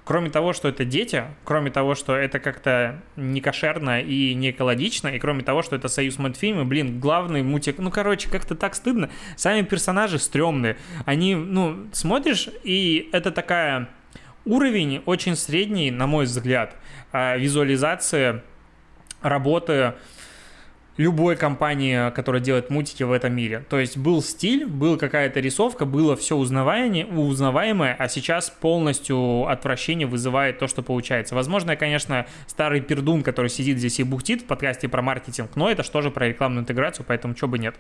Кроме 0.04 0.30
того, 0.30 0.54
что 0.54 0.68
это 0.68 0.86
дети, 0.86 1.24
кроме 1.44 1.72
того, 1.72 1.96
что 1.96 2.16
это 2.16 2.38
как-то 2.38 3.02
не 3.16 3.42
кошерно 3.42 4.02
и 4.02 4.36
не 4.36 4.52
экологично, 4.52 5.08
и 5.08 5.18
кроме 5.18 5.42
того, 5.42 5.64
что 5.64 5.76
это 5.76 5.88
союз 5.88 6.20
мультфильмы, 6.20 6.64
блин, 6.64 7.00
главный 7.00 7.42
мультик, 7.42 7.80
ну, 7.80 7.90
короче, 7.90 8.30
как-то 8.30 8.54
так 8.54 8.76
стыдно. 8.76 9.10
Сами 9.36 9.64
персонажи 9.64 10.20
стрёмные. 10.20 10.78
Они, 11.06 11.34
ну, 11.34 11.88
смотришь, 11.92 12.48
и 12.64 13.10
это 13.14 13.32
такая 13.32 13.90
уровень 14.46 15.02
очень 15.08 15.36
средний, 15.36 15.90
на 15.90 16.06
мой 16.06 16.26
взгляд, 16.26 16.76
а, 17.12 17.36
визуализация 17.36 18.44
работы 19.24 19.96
любой 20.98 21.36
компании, 21.36 22.10
которая 22.12 22.42
делает 22.42 22.70
мультики 22.70 23.04
в 23.04 23.12
этом 23.12 23.36
мире. 23.36 23.66
То 23.70 23.80
есть 23.80 23.98
был 23.98 24.22
стиль, 24.22 24.66
была 24.66 24.98
какая-то 24.98 25.40
рисовка, 25.40 25.86
было 25.86 26.16
все 26.16 26.36
узнаваемое, 26.36 27.06
узнаваемое, 27.06 27.96
а 27.98 28.08
сейчас 28.08 28.50
полностью 28.50 29.48
отвращение 29.48 30.08
вызывает 30.08 30.60
то, 30.60 30.68
что 30.68 30.82
получается. 30.84 31.36
Возможно, 31.36 31.72
я, 31.72 31.78
конечно, 31.78 32.26
старый 32.48 32.82
пердун, 32.82 33.24
который 33.24 33.50
сидит 33.50 33.78
здесь 33.78 34.00
и 34.00 34.04
бухтит 34.04 34.44
в 34.44 34.46
подкасте 34.46 34.88
про 34.88 35.02
маркетинг, 35.02 35.52
но 35.56 35.70
это 35.70 35.84
что 35.84 36.02
же 36.02 36.12
про 36.12 36.30
рекламную 36.30 36.62
интеграцию, 36.62 37.06
поэтому 37.08 37.36
что 37.36 37.48
бы 37.48 37.60
нет. 37.60 37.76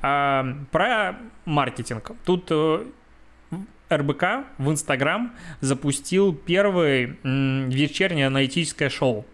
А, 0.00 0.46
про 0.70 1.16
маркетинг. 1.44 2.12
Тут 2.24 2.46
э, 2.50 2.84
РБК 3.90 4.24
в 4.58 4.70
Инстаграм 4.70 5.34
запустил 5.60 6.34
первое 6.34 7.16
вечернее 7.22 8.28
аналитическое 8.28 8.88
шоу 8.88 9.26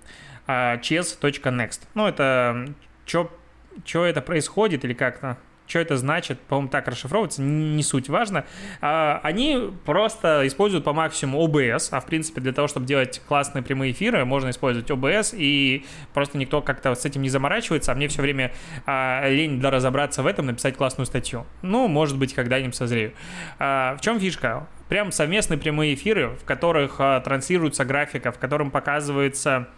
а, 0.47 0.77
chess.next. 0.77 1.81
Ну, 1.95 2.07
это 2.07 2.67
что 3.07 4.07
это 4.07 4.21
происходит 4.21 4.85
или 4.85 4.95
как-то, 4.95 5.39
что 5.67 5.79
это 5.79 5.97
значит, 5.97 6.39
по-моему, 6.41 6.69
так 6.69 6.87
расшифровывается, 6.89 7.41
не 7.41 7.83
суть 7.83 8.09
важно. 8.09 8.45
А, 8.81 9.21
они 9.23 9.71
просто 9.85 10.47
используют 10.47 10.85
по 10.85 10.93
максимуму 10.93 11.47
OBS, 11.47 11.89
а 11.93 12.01
в 12.01 12.07
принципе 12.07 12.41
для 12.41 12.53
того, 12.53 12.69
чтобы 12.69 12.87
делать 12.87 13.23
классные 13.27 13.63
прямые 13.63 13.93
эфиры, 13.93 14.25
можно 14.25 14.51
использовать 14.51 14.91
OBS, 14.91 15.35
и 15.37 15.87
просто 16.13 16.37
никто 16.37 16.61
как-то 16.61 16.95
с 16.95 17.05
этим 17.05 17.23
не 17.23 17.31
заморачивается, 17.31 17.93
а 17.93 17.95
мне 17.95 18.09
все 18.09 18.23
время 18.23 18.53
а, 18.85 19.27
лень 19.29 19.61
для 19.61 19.71
разобраться 19.71 20.23
в 20.23 20.27
этом, 20.27 20.47
написать 20.47 20.77
классную 20.77 21.07
статью. 21.07 21.47
Ну, 21.63 21.89
может 21.89 22.19
быть, 22.19 22.35
когда-нибудь 22.35 22.75
созрею. 22.75 23.15
А, 23.59 23.97
в 23.97 24.01
чем 24.03 24.21
фишка? 24.21 24.67
Прям 24.89 25.11
совместные 25.11 25.57
прямые 25.57 25.95
эфиры, 25.95 26.37
в 26.39 26.45
которых 26.45 26.97
транслируется 27.25 27.87
графика, 27.87 28.31
в 28.31 28.39
котором 28.39 28.71
показывается 28.71 29.69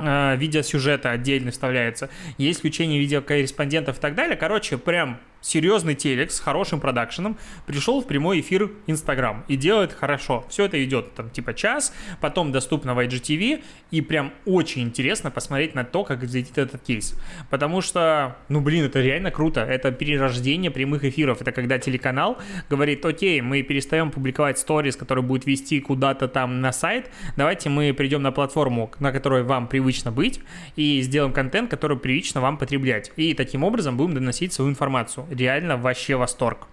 видеосюжета 0.00 1.10
отдельно 1.10 1.50
вставляется, 1.50 2.10
есть 2.38 2.60
включение 2.60 2.98
видеокорреспондентов 2.98 3.98
и 3.98 4.00
так 4.00 4.14
далее. 4.14 4.36
Короче, 4.36 4.78
прям 4.78 5.20
серьезный 5.40 5.94
телек 5.94 6.30
с 6.30 6.40
хорошим 6.40 6.80
продакшеном 6.80 7.36
пришел 7.66 8.00
в 8.00 8.06
прямой 8.06 8.40
эфир 8.40 8.70
Инстаграм 8.86 9.44
и 9.48 9.56
делает 9.56 9.92
хорошо. 9.92 10.44
Все 10.48 10.64
это 10.66 10.82
идет 10.84 11.14
там 11.14 11.30
типа 11.30 11.54
час, 11.54 11.92
потом 12.20 12.52
доступно 12.52 12.94
в 12.94 12.98
IGTV, 12.98 13.62
и 13.90 14.00
прям 14.00 14.32
очень 14.46 14.82
интересно 14.82 15.30
посмотреть 15.30 15.74
на 15.74 15.84
то, 15.84 16.04
как 16.04 16.20
взлетит 16.20 16.58
этот 16.58 16.82
кейс. 16.82 17.14
Потому 17.50 17.80
что, 17.80 18.36
ну 18.48 18.60
блин, 18.60 18.84
это 18.84 19.00
реально 19.00 19.30
круто. 19.30 19.60
Это 19.60 19.90
перерождение 19.92 20.70
прямых 20.70 21.04
эфиров. 21.04 21.40
Это 21.40 21.52
когда 21.52 21.78
телеканал 21.78 22.38
говорит, 22.68 23.04
окей, 23.04 23.40
мы 23.40 23.62
перестаем 23.62 24.10
публиковать 24.10 24.58
сторис, 24.58 24.96
который 24.96 25.22
будет 25.24 25.46
вести 25.46 25.80
куда-то 25.80 26.28
там 26.28 26.60
на 26.60 26.72
сайт, 26.72 27.10
давайте 27.36 27.68
мы 27.68 27.92
придем 27.92 28.22
на 28.22 28.32
платформу, 28.32 28.90
на 28.98 29.12
которой 29.12 29.42
вам 29.42 29.68
привычно 29.68 30.12
быть, 30.12 30.40
и 30.76 31.00
сделаем 31.02 31.32
контент, 31.32 31.70
который 31.70 31.96
привычно 31.96 32.40
вам 32.40 32.58
потреблять. 32.58 33.12
И 33.16 33.34
таким 33.34 33.64
образом 33.64 33.96
будем 33.96 34.14
доносить 34.14 34.52
свою 34.52 34.70
информацию 34.70 35.26
реально 35.30 35.76
вообще 35.76 36.16
восторг. 36.16 36.66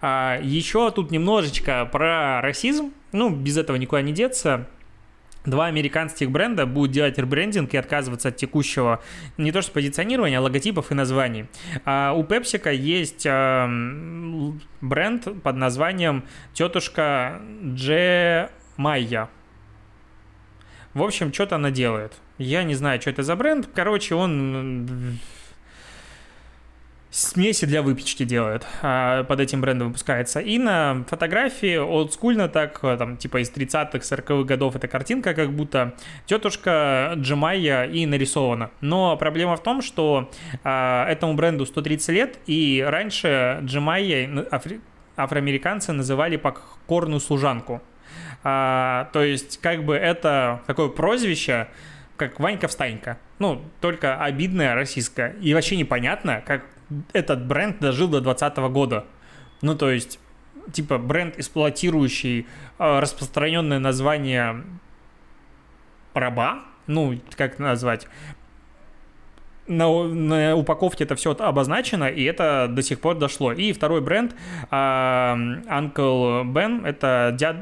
А, 0.00 0.38
еще 0.42 0.90
тут 0.90 1.10
немножечко 1.10 1.86
про 1.90 2.40
расизм. 2.40 2.92
Ну, 3.12 3.30
без 3.30 3.56
этого 3.56 3.76
никуда 3.76 4.02
не 4.02 4.12
деться. 4.12 4.66
Два 5.44 5.66
американских 5.66 6.30
бренда 6.30 6.66
будут 6.66 6.92
делать 6.92 7.18
ребрендинг 7.18 7.74
и 7.74 7.76
отказываться 7.76 8.28
от 8.28 8.36
текущего 8.36 9.02
не 9.38 9.50
то 9.50 9.60
что 9.60 9.72
позиционирования, 9.72 10.38
а 10.38 10.40
логотипов 10.40 10.92
и 10.92 10.94
названий. 10.94 11.46
А 11.84 12.12
у 12.12 12.22
Pepsi 12.22 12.74
есть 12.74 13.26
а, 13.28 13.68
бренд 14.80 15.42
под 15.42 15.56
названием 15.56 16.24
тетушка 16.52 17.42
Дже 17.62 18.50
Майя. 18.76 19.28
В 20.94 21.02
общем, 21.02 21.32
что-то 21.32 21.56
она 21.56 21.70
делает. 21.70 22.12
Я 22.38 22.62
не 22.62 22.74
знаю, 22.74 23.00
что 23.00 23.10
это 23.10 23.22
за 23.22 23.34
бренд. 23.34 23.68
Короче, 23.74 24.14
он 24.14 25.18
смеси 27.12 27.66
для 27.66 27.82
выпечки 27.82 28.24
делают, 28.24 28.66
а, 28.80 29.24
под 29.24 29.38
этим 29.38 29.60
брендом 29.60 29.88
выпускается. 29.88 30.40
И 30.40 30.58
на 30.58 31.04
фотографии 31.06 31.76
олдскульно 31.76 32.48
так, 32.48 32.80
э, 32.82 32.96
там, 32.96 33.18
типа 33.18 33.42
из 33.42 33.50
30-х, 33.50 34.02
40-х 34.02 34.44
годов 34.44 34.76
эта 34.76 34.88
картинка, 34.88 35.34
как 35.34 35.52
будто 35.52 35.94
тетушка 36.24 37.12
Джемайя 37.16 37.84
и 37.84 38.06
нарисована. 38.06 38.70
Но 38.80 39.16
проблема 39.18 39.56
в 39.56 39.62
том, 39.62 39.82
что 39.82 40.30
а, 40.64 41.06
этому 41.06 41.34
бренду 41.34 41.66
130 41.66 42.08
лет, 42.08 42.38
и 42.46 42.84
раньше 42.84 43.58
Джемайя 43.62 44.46
афри... 44.50 44.80
афроамериканцы 45.16 45.92
называли 45.92 46.36
покорную 46.36 47.20
служанку. 47.20 47.82
А, 48.42 49.10
то 49.12 49.22
есть, 49.22 49.60
как 49.60 49.84
бы 49.84 49.94
это 49.94 50.62
такое 50.66 50.88
прозвище, 50.88 51.68
как 52.16 52.40
Ванька-встанька. 52.40 53.18
Ну, 53.38 53.62
только 53.80 54.16
обидное 54.16 54.74
российское. 54.74 55.36
И 55.42 55.52
вообще 55.52 55.76
непонятно, 55.76 56.42
как 56.46 56.62
этот 57.12 57.46
бренд 57.46 57.80
дожил 57.80 58.08
до 58.08 58.20
2020 58.20 58.72
года. 58.72 59.04
Ну, 59.60 59.74
то 59.74 59.90
есть, 59.90 60.18
типа, 60.72 60.98
бренд, 60.98 61.38
эксплуатирующий 61.38 62.46
э, 62.78 62.98
распространенное 62.98 63.78
название 63.78 64.64
раба, 66.14 66.62
ну, 66.86 67.18
как 67.36 67.58
назвать, 67.58 68.08
на, 69.66 70.04
на 70.04 70.56
упаковке 70.56 71.04
это 71.04 71.14
все 71.14 71.32
обозначено, 71.32 72.08
и 72.08 72.24
это 72.24 72.66
до 72.68 72.82
сих 72.82 73.00
пор 73.00 73.16
дошло. 73.16 73.52
И 73.52 73.72
второй 73.72 74.00
бренд 74.00 74.34
uh, 74.70 75.64
Uncle 75.66 76.44
Ben, 76.52 76.86
это 76.86 77.34
дяд, 77.36 77.56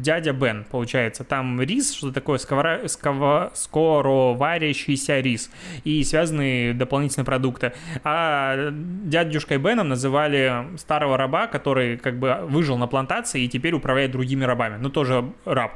дядя 0.00 0.32
Бен, 0.32 0.64
получается. 0.70 1.24
Там 1.24 1.60
рис, 1.60 1.92
что 1.92 2.12
такое 2.12 2.38
сковора, 2.38 2.88
скова, 2.88 3.50
скороварящийся 3.54 5.20
рис 5.20 5.50
и 5.84 6.02
связанные 6.04 6.72
дополнительные 6.72 7.26
продукты. 7.26 7.72
А 8.04 8.70
дядюшкой 8.72 9.58
Беном 9.58 9.88
называли 9.88 10.76
старого 10.76 11.16
раба, 11.16 11.46
который 11.46 11.98
как 11.98 12.18
бы 12.18 12.38
выжил 12.44 12.78
на 12.78 12.86
плантации 12.86 13.42
и 13.42 13.48
теперь 13.48 13.74
управляет 13.74 14.12
другими 14.12 14.44
рабами. 14.44 14.78
Ну, 14.80 14.90
тоже 14.90 15.32
раб. 15.44 15.72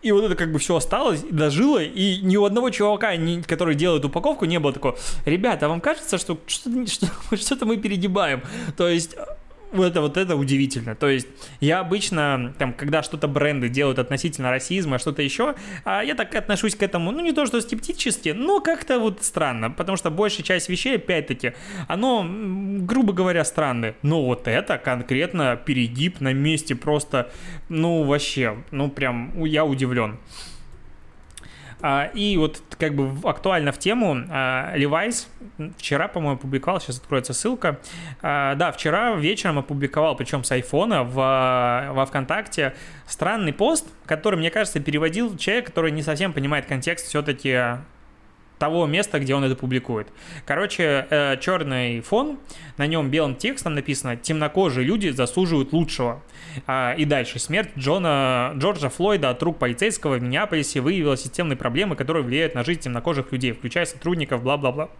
И 0.00 0.12
вот 0.12 0.24
это 0.24 0.36
как 0.36 0.52
бы 0.52 0.60
все 0.60 0.76
осталось, 0.76 1.22
дожило, 1.28 1.82
и 1.82 2.20
ни 2.20 2.36
у 2.36 2.44
одного 2.44 2.70
чувака, 2.70 3.12
который 3.46 3.74
делает 3.74 4.04
упаковку, 4.04 4.44
не 4.44 4.60
было 4.60 4.72
такого, 4.72 4.96
ребята, 5.24 5.66
а 5.66 5.68
вам 5.68 5.80
кажется, 5.80 6.18
что 6.18 6.38
что-то, 6.46 7.36
что-то 7.36 7.66
мы 7.66 7.78
перегибаем? 7.78 8.42
То 8.76 8.88
есть 8.88 9.16
это 9.72 10.00
вот 10.00 10.16
это 10.16 10.36
удивительно. 10.36 10.94
То 10.94 11.08
есть 11.08 11.26
я 11.60 11.80
обычно, 11.80 12.54
там, 12.58 12.72
когда 12.72 13.02
что-то 13.02 13.28
бренды 13.28 13.68
делают 13.68 13.98
относительно 13.98 14.50
расизма, 14.50 14.98
что-то 14.98 15.22
еще, 15.22 15.54
а 15.84 16.02
я 16.02 16.14
так 16.14 16.34
отношусь 16.34 16.74
к 16.74 16.82
этому, 16.82 17.10
ну, 17.10 17.20
не 17.20 17.32
то, 17.32 17.46
что 17.46 17.60
скептически, 17.60 18.30
но 18.30 18.60
как-то 18.60 18.98
вот 18.98 19.22
странно, 19.22 19.70
потому 19.70 19.96
что 19.96 20.10
большая 20.10 20.44
часть 20.44 20.68
вещей, 20.68 20.96
опять-таки, 20.96 21.52
оно, 21.86 22.26
грубо 22.80 23.12
говоря, 23.12 23.44
странное. 23.44 23.94
Но 24.02 24.24
вот 24.24 24.48
это 24.48 24.78
конкретно 24.78 25.56
перегиб 25.56 26.20
на 26.20 26.32
месте 26.32 26.74
просто, 26.74 27.30
ну, 27.68 28.04
вообще, 28.04 28.56
ну, 28.70 28.90
прям, 28.90 29.44
я 29.44 29.64
удивлен. 29.64 30.18
А, 31.80 32.10
и 32.12 32.36
вот 32.36 32.60
как 32.78 32.94
бы 32.94 33.28
актуально 33.28 33.72
в 33.72 33.78
тему 33.78 34.24
а, 34.30 34.76
Levi's 34.76 35.26
вчера, 35.76 36.08
по-моему, 36.08 36.36
опубликовал, 36.36 36.80
сейчас 36.80 36.98
откроется 36.98 37.32
ссылка. 37.32 37.78
А, 38.20 38.54
да, 38.54 38.72
вчера 38.72 39.14
вечером 39.14 39.58
опубликовал, 39.58 40.16
причем 40.16 40.44
с 40.44 40.50
айфона 40.50 41.04
в, 41.04 41.14
во 41.14 42.06
ВКонтакте, 42.06 42.74
странный 43.06 43.52
пост, 43.52 43.86
который, 44.06 44.36
мне 44.36 44.50
кажется, 44.50 44.80
переводил 44.80 45.36
человек, 45.36 45.66
который 45.66 45.92
не 45.92 46.02
совсем 46.02 46.32
понимает 46.32 46.66
контекст 46.66 47.06
все-таки 47.06 47.78
того 48.58 48.86
места, 48.86 49.18
где 49.18 49.34
он 49.34 49.44
это 49.44 49.56
публикует. 49.56 50.08
Короче, 50.44 51.06
э, 51.08 51.36
черный 51.40 52.00
фон, 52.00 52.38
на 52.76 52.86
нем 52.86 53.10
белым 53.10 53.36
текстом 53.36 53.74
написано 53.74 54.16
«Темнокожие 54.16 54.84
люди 54.84 55.08
заслуживают 55.08 55.72
лучшего». 55.72 56.22
А, 56.66 56.94
и 56.94 57.04
дальше. 57.04 57.38
Смерть 57.38 57.70
Джона, 57.78 58.52
Джорджа 58.56 58.88
Флойда 58.88 59.30
от 59.30 59.42
рук 59.42 59.58
полицейского 59.58 60.16
в 60.16 60.22
Миннеаполисе 60.22 60.80
выявила 60.80 61.16
системные 61.16 61.56
проблемы, 61.56 61.96
которые 61.96 62.24
влияют 62.24 62.54
на 62.54 62.64
жизнь 62.64 62.80
темнокожих 62.80 63.32
людей, 63.32 63.52
включая 63.52 63.86
сотрудников, 63.86 64.42
бла-бла-бла. 64.42 64.90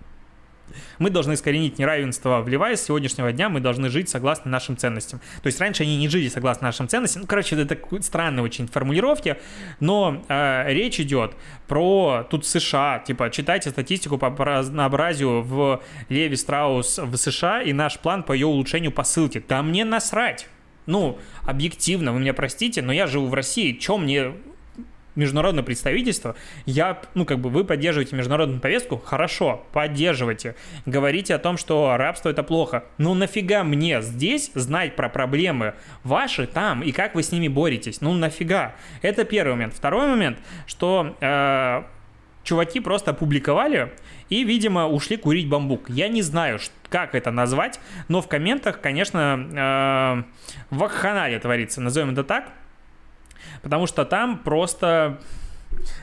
Мы 0.98 1.10
должны 1.10 1.34
искоренить 1.34 1.78
неравенство, 1.78 2.40
вливая 2.40 2.76
с 2.76 2.84
сегодняшнего 2.84 3.32
дня 3.32 3.48
мы 3.48 3.60
должны 3.60 3.88
жить 3.88 4.08
согласно 4.08 4.50
нашим 4.50 4.76
ценностям. 4.76 5.20
То 5.42 5.46
есть 5.46 5.60
раньше 5.60 5.82
они 5.82 5.96
не 5.96 6.08
жили 6.08 6.28
согласно 6.28 6.68
нашим 6.68 6.88
ценностям. 6.88 7.22
Ну, 7.22 7.28
короче, 7.28 7.56
это 7.56 7.78
странные 8.02 8.42
очень 8.42 8.66
формулировки, 8.66 9.36
но 9.80 10.24
э, 10.28 10.72
речь 10.72 11.00
идет 11.00 11.32
про 11.66 12.26
тут 12.30 12.46
США, 12.46 12.98
типа 13.06 13.30
читайте 13.30 13.70
статистику 13.70 14.18
по 14.18 14.28
разнообразию 14.44 15.42
в 15.42 15.82
Леви 16.08 16.36
Страус 16.36 16.98
в 16.98 17.16
США 17.16 17.62
и 17.62 17.72
наш 17.72 17.98
план 17.98 18.22
по 18.22 18.32
ее 18.32 18.46
улучшению 18.46 18.92
по 18.92 19.04
ссылке. 19.04 19.42
Да 19.46 19.62
мне 19.62 19.84
насрать. 19.84 20.48
Ну, 20.86 21.18
объективно, 21.42 22.12
вы 22.12 22.20
меня 22.20 22.32
простите, 22.32 22.80
но 22.80 22.92
я 22.92 23.06
живу 23.06 23.26
в 23.26 23.34
России, 23.34 23.72
чем 23.72 24.04
мне 24.04 24.32
международное 25.18 25.62
представительство, 25.62 26.36
я, 26.64 27.00
ну, 27.14 27.24
как 27.24 27.38
бы 27.40 27.50
вы 27.50 27.64
поддерживаете 27.64 28.16
международную 28.16 28.60
повестку, 28.60 28.96
хорошо, 28.96 29.66
поддерживайте. 29.72 30.54
Говорите 30.86 31.34
о 31.34 31.38
том, 31.38 31.56
что 31.56 31.96
рабство 31.96 32.30
это 32.30 32.42
плохо. 32.42 32.84
Но 32.96 33.14
нафига 33.14 33.64
мне 33.64 34.00
здесь 34.00 34.50
знать 34.54 34.96
про 34.96 35.08
проблемы 35.08 35.74
ваши 36.04 36.46
там 36.46 36.82
и 36.82 36.92
как 36.92 37.14
вы 37.14 37.22
с 37.22 37.32
ними 37.32 37.48
боретесь? 37.48 38.00
Ну, 38.00 38.14
нафига? 38.14 38.74
Это 39.02 39.24
первый 39.24 39.52
момент. 39.52 39.74
Второй 39.74 40.06
момент, 40.06 40.38
что 40.66 41.16
э, 41.20 41.82
чуваки 42.44 42.80
просто 42.80 43.10
опубликовали 43.10 43.92
и, 44.30 44.44
видимо, 44.44 44.86
ушли 44.88 45.16
курить 45.16 45.48
бамбук. 45.48 45.90
Я 45.90 46.08
не 46.08 46.22
знаю, 46.22 46.58
как 46.88 47.14
это 47.14 47.30
назвать, 47.30 47.80
но 48.08 48.22
в 48.22 48.28
комментах, 48.28 48.80
конечно, 48.80 50.24
э, 50.70 50.74
вакханалия 50.74 51.38
творится, 51.40 51.80
назовем 51.80 52.10
это 52.10 52.24
так. 52.24 52.52
Потому 53.62 53.86
что 53.86 54.04
там 54.04 54.38
просто 54.38 55.18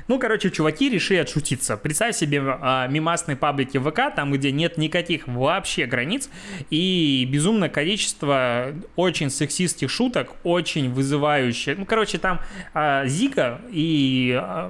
ну, 0.08 0.20
короче, 0.20 0.52
чуваки 0.52 0.90
решили 0.90 1.18
отшутиться. 1.18 1.78
Представь 1.78 2.16
себе 2.16 2.42
а, 2.46 2.88
мимасные 2.88 3.36
паблики 3.36 3.78
ВК, 3.78 4.16
там, 4.16 4.32
где 4.32 4.52
нет 4.52 4.78
никаких 4.78 5.28
вообще 5.28 5.86
границ, 5.86 6.30
и 6.70 7.28
безумное 7.32 7.70
количество 7.70 8.74
очень 8.96 9.30
сексистских 9.30 9.90
шуток, 9.90 10.34
очень 10.44 10.92
вызывающих. 10.92 11.78
Ну, 11.78 11.86
короче, 11.86 12.18
там 12.18 12.40
а, 12.74 13.06
Зика 13.06 13.62
и 13.72 14.38
а, 14.40 14.70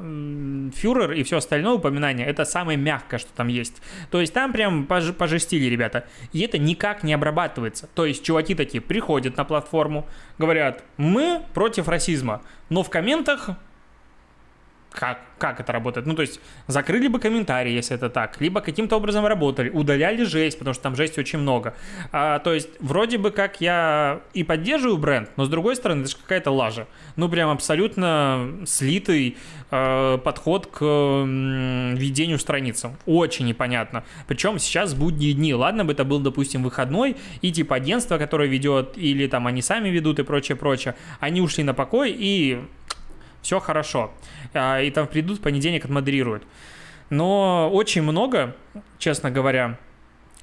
Фюрер 0.75 1.11
и 1.11 1.23
все 1.23 1.37
остальное 1.37 1.73
упоминание, 1.73 2.27
это 2.27 2.45
самое 2.45 2.77
мягкое, 2.77 3.17
что 3.17 3.31
там 3.33 3.47
есть. 3.47 3.81
То 4.11 4.21
есть 4.21 4.33
там 4.33 4.53
прям 4.53 4.85
пож 4.85 5.13
пожестили 5.13 5.65
ребята. 5.65 6.05
И 6.33 6.41
это 6.41 6.57
никак 6.57 7.03
не 7.03 7.13
обрабатывается. 7.13 7.87
То 7.93 8.05
есть 8.05 8.23
чуваки 8.23 8.55
такие 8.55 8.81
приходят 8.81 9.37
на 9.37 9.45
платформу, 9.45 10.07
говорят, 10.37 10.83
мы 10.97 11.41
против 11.53 11.87
расизма, 11.87 12.41
но 12.69 12.83
в 12.83 12.89
комментах 12.89 13.49
как, 14.95 15.19
как 15.37 15.59
это 15.59 15.71
работает. 15.71 16.07
Ну, 16.07 16.15
то 16.15 16.21
есть, 16.21 16.39
закрыли 16.67 17.07
бы 17.07 17.19
комментарии, 17.19 17.71
если 17.71 17.95
это 17.95 18.09
так, 18.09 18.39
либо 18.41 18.61
каким-то 18.61 18.95
образом 18.95 19.25
работали, 19.25 19.69
удаляли 19.69 20.23
жесть, 20.23 20.57
потому 20.57 20.73
что 20.73 20.83
там 20.83 20.95
жести 20.95 21.19
очень 21.19 21.39
много. 21.39 21.75
А, 22.11 22.39
то 22.39 22.53
есть, 22.53 22.69
вроде 22.79 23.17
бы 23.17 23.31
как 23.31 23.61
я 23.61 24.21
и 24.33 24.43
поддерживаю 24.43 24.97
бренд, 24.97 25.29
но 25.35 25.45
с 25.45 25.49
другой 25.49 25.75
стороны, 25.75 26.01
это 26.01 26.11
же 26.11 26.17
какая-то 26.17 26.51
лажа. 26.51 26.87
Ну, 27.15 27.29
прям 27.29 27.49
абсолютно 27.49 28.49
слитый 28.65 29.37
э, 29.71 30.17
подход 30.23 30.67
к 30.67 30.79
э, 30.81 31.93
ведению 31.95 32.39
страницам. 32.39 32.95
Очень 33.05 33.45
непонятно. 33.45 34.03
Причем 34.27 34.59
сейчас 34.59 34.93
будние 34.93 35.33
дни. 35.33 35.53
Ладно 35.53 35.85
бы 35.85 35.91
это 35.91 36.05
был, 36.05 36.19
допустим, 36.19 36.63
выходной, 36.63 37.17
и 37.41 37.51
типа 37.51 37.75
агентство, 37.75 38.17
которое 38.17 38.47
ведет, 38.47 38.97
или 38.97 39.27
там 39.27 39.47
они 39.47 39.61
сами 39.61 39.89
ведут 39.89 40.19
и 40.19 40.23
прочее, 40.23 40.55
прочее, 40.55 40.95
они 41.19 41.41
ушли 41.41 41.63
на 41.63 41.73
покой 41.73 42.15
и 42.17 42.59
все 43.45 43.59
хорошо. 43.59 44.11
А, 44.55 44.81
и 44.81 44.89
там 44.89 45.05
придут 45.05 45.37
в 45.37 45.41
понедельник 45.41 45.85
отмодерируют. 45.85 46.43
Но 47.11 47.69
очень 47.71 48.01
много, 48.01 48.55
честно 48.97 49.29
говоря, 49.29 49.77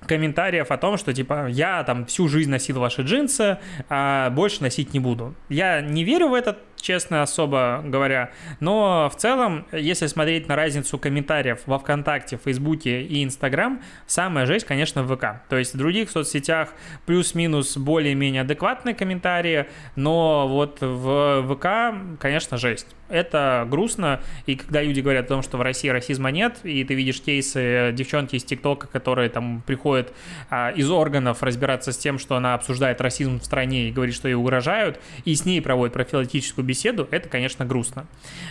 комментариев 0.07 0.71
о 0.71 0.79
том, 0.79 0.97
что 0.97 1.13
типа 1.13 1.49
я 1.49 1.83
там 1.83 2.07
всю 2.07 2.29
жизнь 2.29 2.51
носил 2.51 2.79
ваши 2.79 3.03
джинсы, 3.03 3.59
а 3.89 4.31
больше 4.31 4.63
носить 4.63 4.95
не 4.95 5.01
буду. 5.01 5.35
Я 5.49 5.81
не 5.81 6.05
верю 6.05 6.29
в 6.29 6.35
это, 6.35 6.57
честно, 6.83 7.23
особо 7.23 7.81
говоря, 7.85 8.31
но 8.61 9.11
в 9.13 9.17
целом, 9.17 9.67
если 9.73 10.07
смотреть 10.07 10.49
на 10.49 10.57
разницу 10.57 10.99
комментариев 10.99 11.61
во 11.67 11.79
ВКонтакте, 11.79 12.39
Фейсбуке 12.45 13.03
и 13.03 13.25
Инстаграм, 13.25 13.81
самая 14.07 14.47
жесть, 14.47 14.67
конечно, 14.67 15.03
в 15.03 15.17
ВК. 15.17 15.49
То 15.49 15.57
есть 15.57 15.75
в 15.75 15.79
других 15.79 16.11
соцсетях 16.11 16.71
плюс-минус 17.07 17.77
более-менее 17.77 18.43
адекватные 18.43 18.95
комментарии, 18.95 19.67
но 19.97 20.49
вот 20.49 20.79
в 20.81 21.55
ВК, 21.55 22.21
конечно, 22.21 22.57
жесть. 22.57 22.89
Это 23.09 23.67
грустно, 23.71 24.23
и 24.47 24.57
когда 24.57 24.83
люди 24.83 25.01
говорят 25.01 25.27
о 25.27 25.29
том, 25.29 25.43
что 25.43 25.59
в 25.59 25.61
России 25.61 25.89
расизма 25.89 26.31
нет, 26.31 26.61
и 26.63 26.83
ты 26.83 26.95
видишь 26.95 27.21
кейсы 27.21 27.93
девчонки 27.93 28.37
из 28.37 28.45
ТикТока, 28.45 28.87
которые 28.87 29.29
там 29.29 29.63
приходят 29.67 30.15
а, 30.49 30.71
из 30.71 30.91
органов 30.91 31.43
разбираться 31.43 31.93
с 31.93 31.99
тем, 31.99 32.19
что 32.19 32.37
она 32.37 32.55
обсуждает 32.55 33.03
расизм 33.03 33.39
в 33.39 33.45
стране 33.45 33.89
и 33.89 33.93
говорит, 33.93 34.15
что 34.15 34.29
ей 34.29 34.35
угрожают, 34.35 34.99
и 35.27 35.35
с 35.35 35.45
ней 35.45 35.61
проводят 35.61 35.93
профилактическую 35.93 36.65
беседу, 36.73 37.09
это, 37.11 37.29
конечно, 37.29 37.65
грустно. 37.65 38.07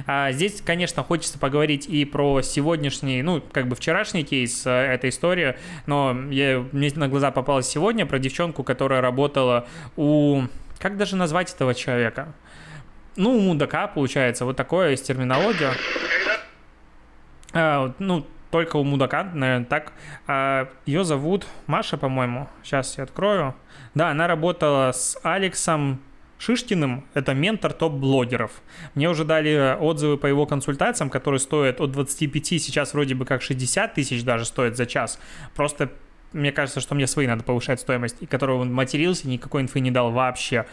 А, 0.05 0.31
здесь, 0.31 0.61
конечно, 0.61 1.03
хочется 1.03 1.39
поговорить 1.39 1.87
и 1.87 2.05
про 2.05 2.41
сегодняшний, 2.41 3.21
ну, 3.23 3.41
как 3.51 3.67
бы 3.67 3.75
вчерашний 3.75 4.23
кейс, 4.23 4.63
а, 4.65 4.93
эта 4.93 5.09
история, 5.09 5.57
но 5.85 6.15
я, 6.29 6.65
мне 6.71 6.91
на 6.95 7.07
глаза 7.07 7.31
попалась 7.31 7.67
сегодня 7.67 8.05
про 8.05 8.19
девчонку, 8.19 8.63
которая 8.63 9.01
работала 9.01 9.67
у... 9.97 10.43
Как 10.79 10.97
даже 10.97 11.15
назвать 11.15 11.53
этого 11.53 11.75
человека? 11.75 12.33
ну, 13.15 13.37
у 13.37 13.39
мудака 13.39 13.87
получается 13.87 14.45
вот 14.45 14.57
такое 14.57 14.91
есть 14.91 15.05
терминология. 15.05 15.71
А, 17.53 17.93
ну, 17.99 18.25
только 18.49 18.77
у 18.77 18.83
мудака, 18.83 19.23
наверное, 19.23 19.65
так. 19.65 19.93
А, 20.27 20.69
ее 20.85 21.03
зовут 21.03 21.47
Маша, 21.67 21.97
по-моему. 21.97 22.47
Сейчас 22.63 22.97
я 22.97 23.03
открою. 23.03 23.55
Да, 23.93 24.09
она 24.09 24.27
работала 24.27 24.91
с 24.91 25.19
Алексом 25.23 26.01
Шишкиным, 26.41 27.05
это 27.13 27.35
ментор 27.35 27.71
топ-блогеров. 27.71 28.51
Мне 28.95 29.07
уже 29.11 29.25
дали 29.25 29.77
отзывы 29.79 30.17
по 30.17 30.25
его 30.25 30.47
консультациям, 30.47 31.11
которые 31.11 31.39
стоят 31.39 31.79
от 31.79 31.91
25, 31.91 32.45
сейчас 32.47 32.95
вроде 32.95 33.13
бы 33.13 33.25
как 33.25 33.43
60 33.43 33.93
тысяч 33.93 34.23
даже 34.23 34.45
стоит 34.45 34.75
за 34.75 34.87
час. 34.87 35.19
Просто 35.55 35.91
мне 36.33 36.51
кажется, 36.51 36.79
что 36.79 36.95
мне 36.95 37.07
свои 37.07 37.27
надо 37.27 37.43
повышать 37.43 37.79
стоимость, 37.79 38.17
и 38.21 38.25
которого 38.25 38.61
он 38.61 38.73
матерился, 38.73 39.27
никакой 39.27 39.63
инфы 39.63 39.79
не 39.79 39.91
дал 39.91 40.11
вообще. 40.11 40.65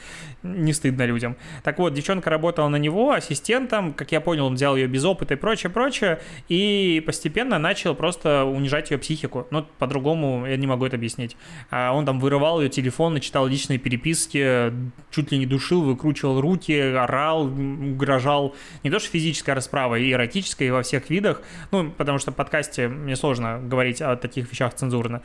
Не 0.42 0.73
стыдно 0.73 1.05
людям. 1.05 1.37
Так 1.62 1.79
вот, 1.79 1.94
девчонка 1.94 2.31
работала 2.31 2.68
на 2.68 2.77
него 2.77 3.12
ассистентом, 3.12 3.92
как 3.92 4.12
я 4.12 4.21
понял, 4.21 4.47
он 4.47 4.55
взял 4.55 4.77
ее 4.77 4.87
без 4.87 5.05
опыта 5.05 5.35
и 5.35 5.37
прочее, 5.37 5.71
прочее, 5.71 6.21
и 6.49 7.03
постепенно 7.05 7.59
начал 7.59 7.94
просто 7.94 8.44
унижать 8.44 8.90
ее 8.90 8.99
психику. 8.99 9.47
Ну, 9.51 9.66
по-другому 9.79 10.47
я 10.47 10.57
не 10.57 10.66
могу 10.66 10.87
это 10.87 10.97
объяснить. 10.97 11.37
А 11.71 11.92
он 11.92 12.07
там 12.07 12.21
вырывал 12.21 12.61
ее 12.61 12.68
телефон, 12.68 13.18
читал 13.21 13.47
личные 13.47 13.79
переписки, 13.79 14.73
чуть 15.11 15.33
ли 15.33 15.38
не 15.38 15.47
душил, 15.47 15.83
выкручивал 15.83 16.40
руки, 16.40 16.79
орал, 16.79 17.44
угрожал. 17.44 18.55
Не 18.85 18.90
то 18.90 18.99
что 18.99 19.11
физическая 19.11 19.55
расправа, 19.55 19.97
и 19.97 20.12
эротическая, 20.12 20.68
и 20.68 20.71
во 20.71 20.83
всех 20.83 21.11
видах. 21.11 21.42
Ну, 21.73 21.90
потому 21.90 22.18
что 22.18 22.31
в 22.31 22.35
подкасте 22.35 22.88
мне 22.88 23.16
сложно 23.16 23.61
говорить 23.62 24.01
о 24.01 24.16
таких 24.16 24.51
вещах 24.51 24.75
цензурно. 24.75 25.23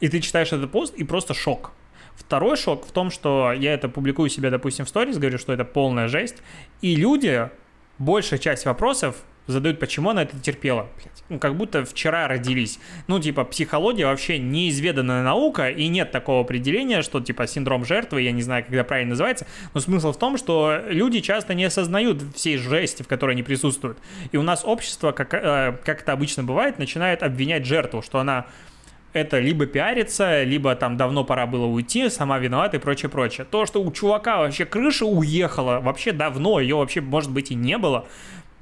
И 0.00 0.08
ты 0.08 0.20
читаешь 0.20 0.52
этот 0.52 0.70
пост, 0.70 0.94
и 0.94 1.04
просто 1.04 1.34
шок. 1.34 1.72
Второй 2.16 2.56
шок 2.56 2.86
в 2.86 2.92
том, 2.92 3.10
что 3.10 3.52
я 3.52 3.74
это 3.74 3.88
публикую 3.88 4.28
себе, 4.28 4.50
допустим, 4.50 4.84
в 4.84 4.88
сторис, 4.88 5.18
говорю, 5.18 5.38
что 5.38 5.52
это 5.52 5.64
полная 5.64 6.08
жесть, 6.08 6.36
и 6.82 6.96
люди 6.96 7.48
большая 7.98 8.38
часть 8.38 8.64
вопросов 8.64 9.16
задают, 9.46 9.80
почему 9.80 10.10
она 10.10 10.22
это 10.22 10.38
терпела. 10.38 10.88
Блядь. 10.96 11.24
Ну, 11.28 11.38
как 11.38 11.56
будто 11.56 11.84
вчера 11.84 12.28
родились. 12.28 12.78
Ну, 13.06 13.18
типа, 13.18 13.44
психология 13.44 14.06
вообще 14.06 14.38
неизведанная 14.38 15.22
наука, 15.22 15.70
и 15.70 15.88
нет 15.88 16.10
такого 16.10 16.42
определения, 16.42 17.02
что, 17.02 17.20
типа, 17.20 17.46
синдром 17.46 17.84
жертвы, 17.84 18.22
я 18.22 18.32
не 18.32 18.42
знаю, 18.42 18.64
когда 18.64 18.84
правильно 18.84 19.10
называется, 19.10 19.46
но 19.74 19.80
смысл 19.80 20.12
в 20.12 20.18
том, 20.18 20.36
что 20.36 20.82
люди 20.88 21.20
часто 21.20 21.54
не 21.54 21.64
осознают 21.64 22.22
всей 22.34 22.56
жести, 22.56 23.02
в 23.02 23.08
которой 23.08 23.32
они 23.32 23.42
присутствуют. 23.42 23.98
И 24.32 24.36
у 24.36 24.42
нас 24.42 24.62
общество, 24.64 25.12
как, 25.12 25.34
э, 25.34 25.76
как 25.84 26.02
это 26.02 26.12
обычно 26.12 26.44
бывает, 26.44 26.78
начинает 26.78 27.22
обвинять 27.22 27.64
жертву, 27.64 28.02
что 28.02 28.18
она 28.18 28.46
это 29.12 29.38
либо 29.38 29.66
пиарится, 29.66 30.42
либо 30.42 30.74
там 30.74 30.96
давно 30.96 31.24
пора 31.24 31.46
было 31.46 31.66
уйти, 31.66 32.08
сама 32.10 32.38
виновата 32.38 32.76
и 32.76 32.80
прочее, 32.80 33.08
прочее. 33.08 33.46
То, 33.50 33.66
что 33.66 33.82
у 33.82 33.90
чувака 33.90 34.38
вообще 34.38 34.64
крыша 34.64 35.06
уехала, 35.06 35.80
вообще 35.80 36.12
давно, 36.12 36.60
ее 36.60 36.76
вообще, 36.76 37.00
может 37.00 37.30
быть, 37.30 37.50
и 37.50 37.54
не 37.54 37.78
было, 37.78 38.06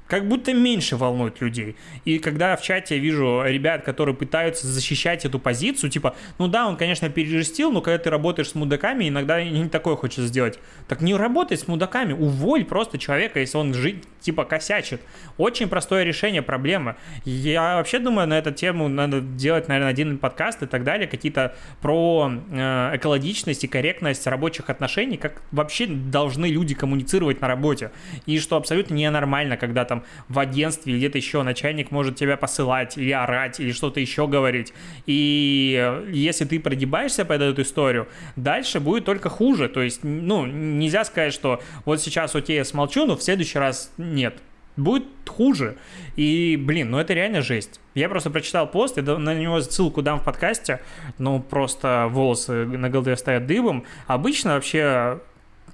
как 0.07 0.27
будто 0.27 0.53
меньше 0.53 0.95
волнует 0.95 1.41
людей. 1.41 1.75
И 2.05 2.19
когда 2.19 2.55
в 2.55 2.61
чате 2.61 2.95
я 2.95 3.01
вижу 3.01 3.43
ребят, 3.45 3.83
которые 3.83 4.15
пытаются 4.15 4.67
защищать 4.67 5.25
эту 5.25 5.39
позицию, 5.39 5.89
типа, 5.89 6.15
ну 6.37 6.47
да, 6.47 6.67
он, 6.67 6.77
конечно, 6.77 7.09
пережестил, 7.09 7.71
но 7.71 7.81
когда 7.81 7.97
ты 7.97 8.09
работаешь 8.09 8.49
с 8.49 8.55
мудаками, 8.55 9.09
иногда 9.09 9.43
не 9.43 9.69
такое 9.69 9.95
хочется 9.95 10.25
сделать. 10.27 10.59
Так 10.87 11.01
не 11.01 11.15
работай 11.15 11.57
с 11.57 11.67
мудаками, 11.67 12.13
уволь 12.13 12.65
просто 12.65 12.97
человека, 12.97 13.39
если 13.39 13.57
он 13.57 13.73
жить, 13.73 14.03
типа, 14.21 14.45
косячит. 14.45 15.01
Очень 15.37 15.67
простое 15.67 16.03
решение 16.03 16.41
проблемы. 16.41 16.95
Я 17.25 17.75
вообще 17.75 17.99
думаю, 17.99 18.27
на 18.27 18.37
эту 18.37 18.51
тему 18.51 18.87
надо 18.87 19.21
делать, 19.21 19.67
наверное, 19.67 19.91
один 19.91 20.17
подкаст 20.17 20.63
и 20.63 20.67
так 20.67 20.83
далее, 20.83 21.07
какие-то 21.07 21.55
про 21.81 22.31
э, 22.51 22.91
экологичность 22.95 23.63
и 23.63 23.67
корректность 23.67 24.25
рабочих 24.27 24.69
отношений, 24.69 25.17
как 25.17 25.41
вообще 25.51 25.87
должны 25.87 26.45
люди 26.45 26.75
коммуницировать 26.75 27.41
на 27.41 27.47
работе. 27.47 27.91
И 28.25 28.39
что 28.39 28.55
абсолютно 28.55 28.93
ненормально, 28.93 29.57
когда 29.57 29.85
там 29.85 29.96
там 29.97 30.03
в 30.29 30.39
агентстве 30.39 30.93
или 30.93 30.99
где-то 30.99 31.17
еще 31.17 31.43
начальник 31.43 31.91
может 31.91 32.15
тебя 32.15 32.37
посылать 32.37 32.97
или 32.97 33.11
орать, 33.11 33.59
или 33.59 33.71
что-то 33.71 33.99
еще 33.99 34.27
говорить. 34.27 34.73
И 35.05 36.03
если 36.11 36.45
ты 36.45 36.59
прогибаешься 36.59 37.25
под 37.25 37.41
эту 37.41 37.61
историю, 37.61 38.07
дальше 38.35 38.79
будет 38.79 39.05
только 39.05 39.29
хуже. 39.29 39.69
То 39.69 39.81
есть, 39.81 40.03
ну, 40.03 40.45
нельзя 40.45 41.03
сказать, 41.05 41.33
что 41.33 41.61
вот 41.85 42.01
сейчас 42.01 42.35
окей, 42.35 42.57
я 42.57 42.65
смолчу, 42.65 43.05
но 43.05 43.15
в 43.15 43.23
следующий 43.23 43.59
раз 43.59 43.91
нет 43.97 44.35
будет 44.75 45.05
хуже. 45.27 45.75
И, 46.15 46.55
блин, 46.55 46.91
ну 46.91 46.99
это 46.99 47.15
реально 47.15 47.41
жесть. 47.41 47.79
Я 47.95 48.09
просто 48.09 48.29
прочитал 48.29 48.69
пост, 48.69 48.99
и 48.99 49.01
на 49.01 49.33
него 49.33 49.59
ссылку 49.61 50.03
дам 50.03 50.19
в 50.19 50.23
подкасте, 50.23 50.81
ну 51.17 51.39
просто 51.39 52.07
волосы 52.11 52.65
на 52.65 52.87
голове 52.87 53.17
стоят 53.17 53.47
дыбом. 53.47 53.85
Обычно 54.05 54.53
вообще 54.53 55.19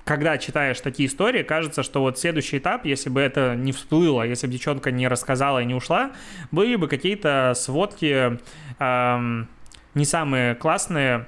когда 0.06 0.38
читаешь 0.38 0.80
такие 0.82 1.08
истории, 1.08 1.44
кажется, 1.44 1.82
что 1.84 2.02
вот 2.02 2.20
следующий 2.20 2.58
этап, 2.58 2.86
если 2.86 3.10
бы 3.10 3.22
это 3.22 3.56
не 3.56 3.72
всплыло, 3.72 4.24
если 4.24 4.48
бы 4.48 4.54
девчонка 4.54 4.92
не 4.92 5.08
рассказала 5.08 5.60
и 5.60 5.66
не 5.66 5.74
ушла, 5.74 6.12
были 6.52 6.76
бы 6.76 6.88
какие-то 6.88 7.54
сводки 7.56 8.40
эм, 8.80 9.48
не 9.94 10.06
самые 10.06 10.56
классные, 10.56 11.28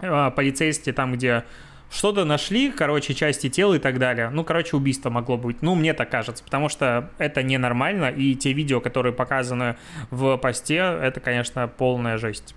э, 0.00 0.30
полицейские 0.34 0.94
там, 0.94 1.12
где 1.12 1.44
что-то 1.90 2.24
нашли, 2.24 2.70
короче, 2.70 3.14
части 3.14 3.48
тела 3.48 3.74
и 3.74 3.78
так 3.78 3.98
далее. 3.98 4.30
Ну, 4.30 4.44
короче, 4.44 4.76
убийство 4.76 5.10
могло 5.10 5.36
быть. 5.36 5.62
Ну, 5.62 5.74
мне 5.74 5.94
так 5.94 6.10
кажется, 6.10 6.44
потому 6.44 6.68
что 6.68 7.10
это 7.18 7.42
ненормально, 7.42 8.10
и 8.10 8.34
те 8.34 8.52
видео, 8.52 8.80
которые 8.80 9.12
показаны 9.12 9.76
в 10.10 10.36
посте, 10.36 10.76
это, 10.76 11.20
конечно, 11.20 11.66
полная 11.68 12.18
жесть. 12.18 12.54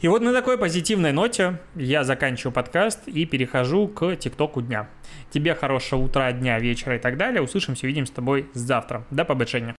И 0.00 0.08
вот 0.08 0.22
на 0.22 0.32
такой 0.32 0.58
позитивной 0.58 1.12
ноте 1.12 1.58
я 1.74 2.04
заканчиваю 2.04 2.52
подкаст 2.52 3.06
и 3.06 3.24
перехожу 3.24 3.88
к 3.88 4.16
ТикТоку 4.16 4.60
дня. 4.60 4.88
Тебе 5.30 5.54
хорошего 5.54 6.00
утра, 6.00 6.30
дня, 6.32 6.58
вечера 6.58 6.96
и 6.96 6.98
так 6.98 7.16
далее. 7.16 7.40
Услышимся, 7.42 7.86
увидимся 7.86 8.12
с 8.12 8.14
тобой 8.14 8.48
завтра. 8.52 9.04
До 9.10 9.24
побочения. 9.24 9.74